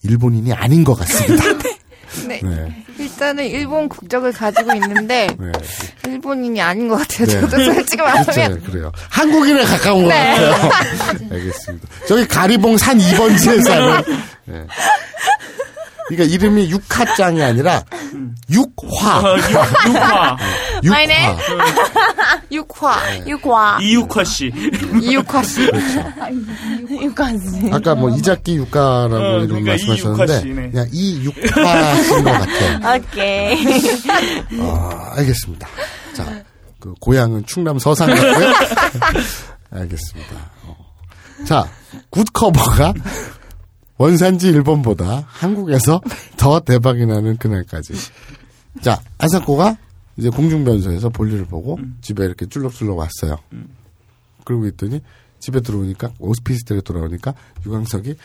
[0.02, 1.44] 일본인이 아닌 것 같습니다.
[2.26, 2.40] 네.
[2.42, 2.84] 네.
[2.98, 5.52] 일단은 일본 국적을 가지고 있는데 네.
[6.06, 7.26] 일본인이 아닌 것 같아요.
[7.26, 7.40] 네.
[7.40, 8.60] 저도 솔직히 말하면 그렇죠.
[8.70, 8.92] 그래요.
[9.10, 10.36] 한국인에 가까운 것 네.
[10.38, 10.70] 같아요.
[11.32, 11.88] 알겠습니다.
[12.06, 14.02] 저기 가리봉 산 2번지에 사는.
[14.46, 14.66] 네.
[16.08, 17.82] 그러니까 이름이 육하짱이 아니라
[18.50, 19.18] 육화.
[19.20, 20.36] 어, 육- 육화.
[20.84, 20.96] 육화.
[20.96, 21.36] 아니네.
[22.52, 22.96] 육화.
[23.26, 23.78] 육화.
[23.80, 24.52] 이육화 씨.
[25.02, 25.60] 이육화 씨.
[26.90, 27.70] 육화 씨.
[27.72, 30.70] 아까 뭐 이자키 육가라고 어, 이름 그러니까 말씀하셨는데.
[30.70, 33.00] 그냥 이 육화신 것 같아요.
[33.00, 33.64] 오케이.
[34.60, 35.68] 어, 알겠습니다.
[36.14, 36.42] 자,
[36.78, 38.52] 그 고향은 충남 서산 같고요.
[39.72, 40.36] 알겠습니다.
[40.66, 40.76] 어.
[41.46, 41.68] 자,
[42.10, 42.94] 굿커버가
[43.98, 46.00] 원산지 일본보다 한국에서
[46.36, 47.94] 더 대박이 나는 그날까지.
[48.82, 49.76] 자, 아사코가
[50.16, 53.38] 이제 공중변소에서 볼일을 보고 집에 이렇게 쭈룩쭈룩 왔어요.
[54.44, 55.00] 그러고 있더니
[55.40, 57.34] 집에 들어오니까 오스피스텔에 돌아오니까
[57.64, 58.16] 유광석이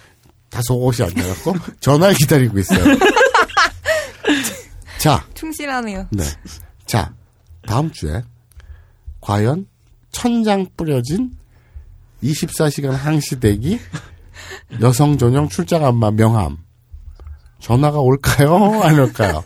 [0.49, 2.83] 다 속옷이 앉아갖고 전화를 기다리고 있어요.
[4.99, 6.07] 자, 충실하네요.
[6.11, 6.23] 네.
[6.85, 7.13] 자,
[7.65, 8.23] 다음 주에
[9.21, 9.67] 과연
[10.11, 11.31] 천장 뿌려진
[12.23, 13.79] 24시간 항시대기
[14.81, 16.57] 여성 전용 출장 안마 명함
[17.59, 18.55] 전화가 올까요?
[18.83, 19.43] 안 올까요?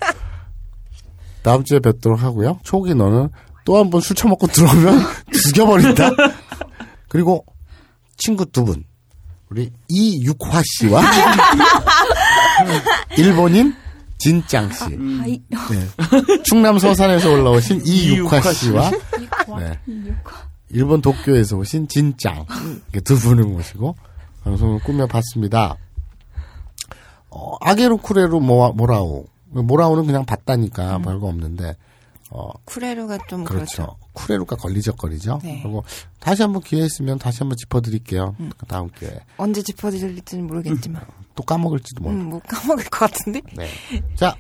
[1.42, 2.60] 다음 주에 뵙도록 하고요.
[2.64, 3.30] 초기 너는
[3.66, 5.00] 또 한 번 술 처먹고 들어오면
[5.34, 6.12] 죽여버린다.
[7.10, 7.46] 그리고
[8.18, 8.84] 친구 두 분.
[9.50, 11.02] 우리 이육화 씨와
[13.18, 13.76] 일본인
[14.18, 14.84] 진짱 씨.
[14.84, 15.42] 하이.
[15.50, 16.42] 네.
[16.44, 18.92] 충남 서산에서 올라오신 이육화 씨와
[19.60, 19.80] 네.
[20.70, 22.46] 일본 도쿄에서 오신 진짱
[23.04, 23.96] 두 분을 모시고
[24.46, 25.76] 방송을 꾸며봤습니다.
[27.32, 31.76] 어, 아게로 쿠레로 모아, 모라오 모라오는 그냥 봤다니까 별거 없는데
[32.30, 33.76] 어, 쿠레루가 좀 그렇죠.
[33.76, 33.98] 그렇죠.
[34.14, 35.40] 쿠레루가 걸리적거리죠.
[35.44, 35.62] 네.
[35.62, 35.84] 그리고
[36.20, 38.36] 다시 한번 기회 있으면 다시 한번 짚어드릴게요.
[38.58, 42.16] 그 다음 기회에 언제 짚어드릴지는 모르겠지만 또 까먹을지도 몰라.
[42.16, 43.42] 음, 못 까먹을 것 같은데.
[43.56, 43.68] 네.
[44.16, 44.36] 자,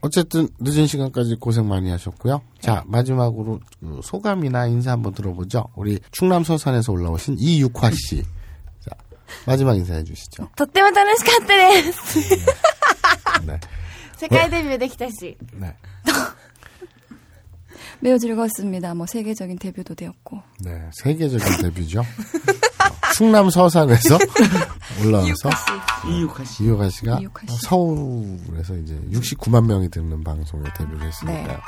[0.00, 2.42] 어쨌든 늦은 시간까지 고생 많이 하셨고요.
[2.60, 5.66] 자, 마지막으로 그 소감이나 인사 한번 들어보죠.
[5.76, 8.22] 우리 충남 서산에서 올라오신 이육화 씨.
[9.23, 10.49] 자, 마지막 인사해 주시죠.
[10.55, 12.19] とっても楽しかったです。
[13.45, 13.59] 네.
[14.17, 15.37] 世界デビューできたし。
[15.53, 15.75] 네.
[18.01, 18.95] 매우 즐거웠습니다.
[18.95, 20.41] 뭐 세계적인 데뷔도 되었고.
[20.61, 20.89] 네.
[20.93, 21.99] 세계적인 데뷔죠.
[22.01, 22.03] 어,
[23.13, 24.17] 충남 서산에서
[25.03, 25.49] 올라와서
[26.07, 26.63] 이육화 씨.
[26.63, 27.57] 이육화 씨가 이육화 씨.
[27.65, 31.47] 서울에서 이제 69만 명이 듣는 방송에 데뷔를 했으니까요.
[31.47, 31.53] 네.
[31.53, 31.59] 어,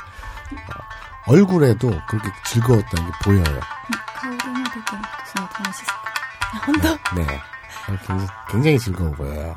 [1.32, 3.60] 얼굴에도 그렇게 즐거웠다는 게 보여요.
[4.16, 5.92] 顔で見ててもその楽しさ。
[6.65, 6.89] 혼도?
[7.15, 7.25] 네.
[7.87, 9.55] 아, 굉장히, 굉장히 즐거워 보여요.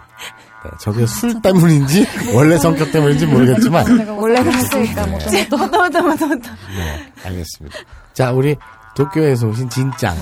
[0.64, 6.76] 네, 저게 술 때문인지 원래 성격 때문인지 모르겠지만 원래 그랬으니까 뭐또또또또또또 네.
[6.76, 7.78] 네, 알겠습니다.
[8.12, 8.57] 자, 우리
[8.95, 10.16] 도쿄에서 오신 진짱.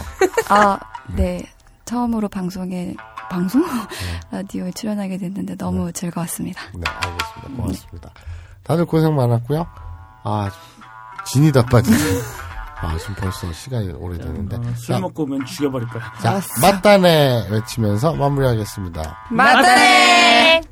[0.48, 1.44] 아, 네.
[1.84, 2.94] 처음으로 방송에
[3.30, 4.20] 방송 네.
[4.30, 5.92] 라디오에 출연하게 됐는데 너무 네.
[5.92, 6.60] 즐거웠습니다.
[6.74, 7.62] 네, 알겠습니다.
[7.62, 8.10] 고맙습니다.
[8.62, 9.66] 다들 고생 많았고요.
[10.24, 10.50] 아,
[11.26, 11.96] 진이 다 빠지네.
[12.80, 14.56] 아, 지금 벌써 시간이 오래됐는데.
[14.56, 16.12] 어, 술 자, 먹고 오면 죽여버릴 거야.
[16.22, 19.18] 자, 맞다네 외치면서 마무리하겠습니다.
[19.30, 20.62] 맞다네.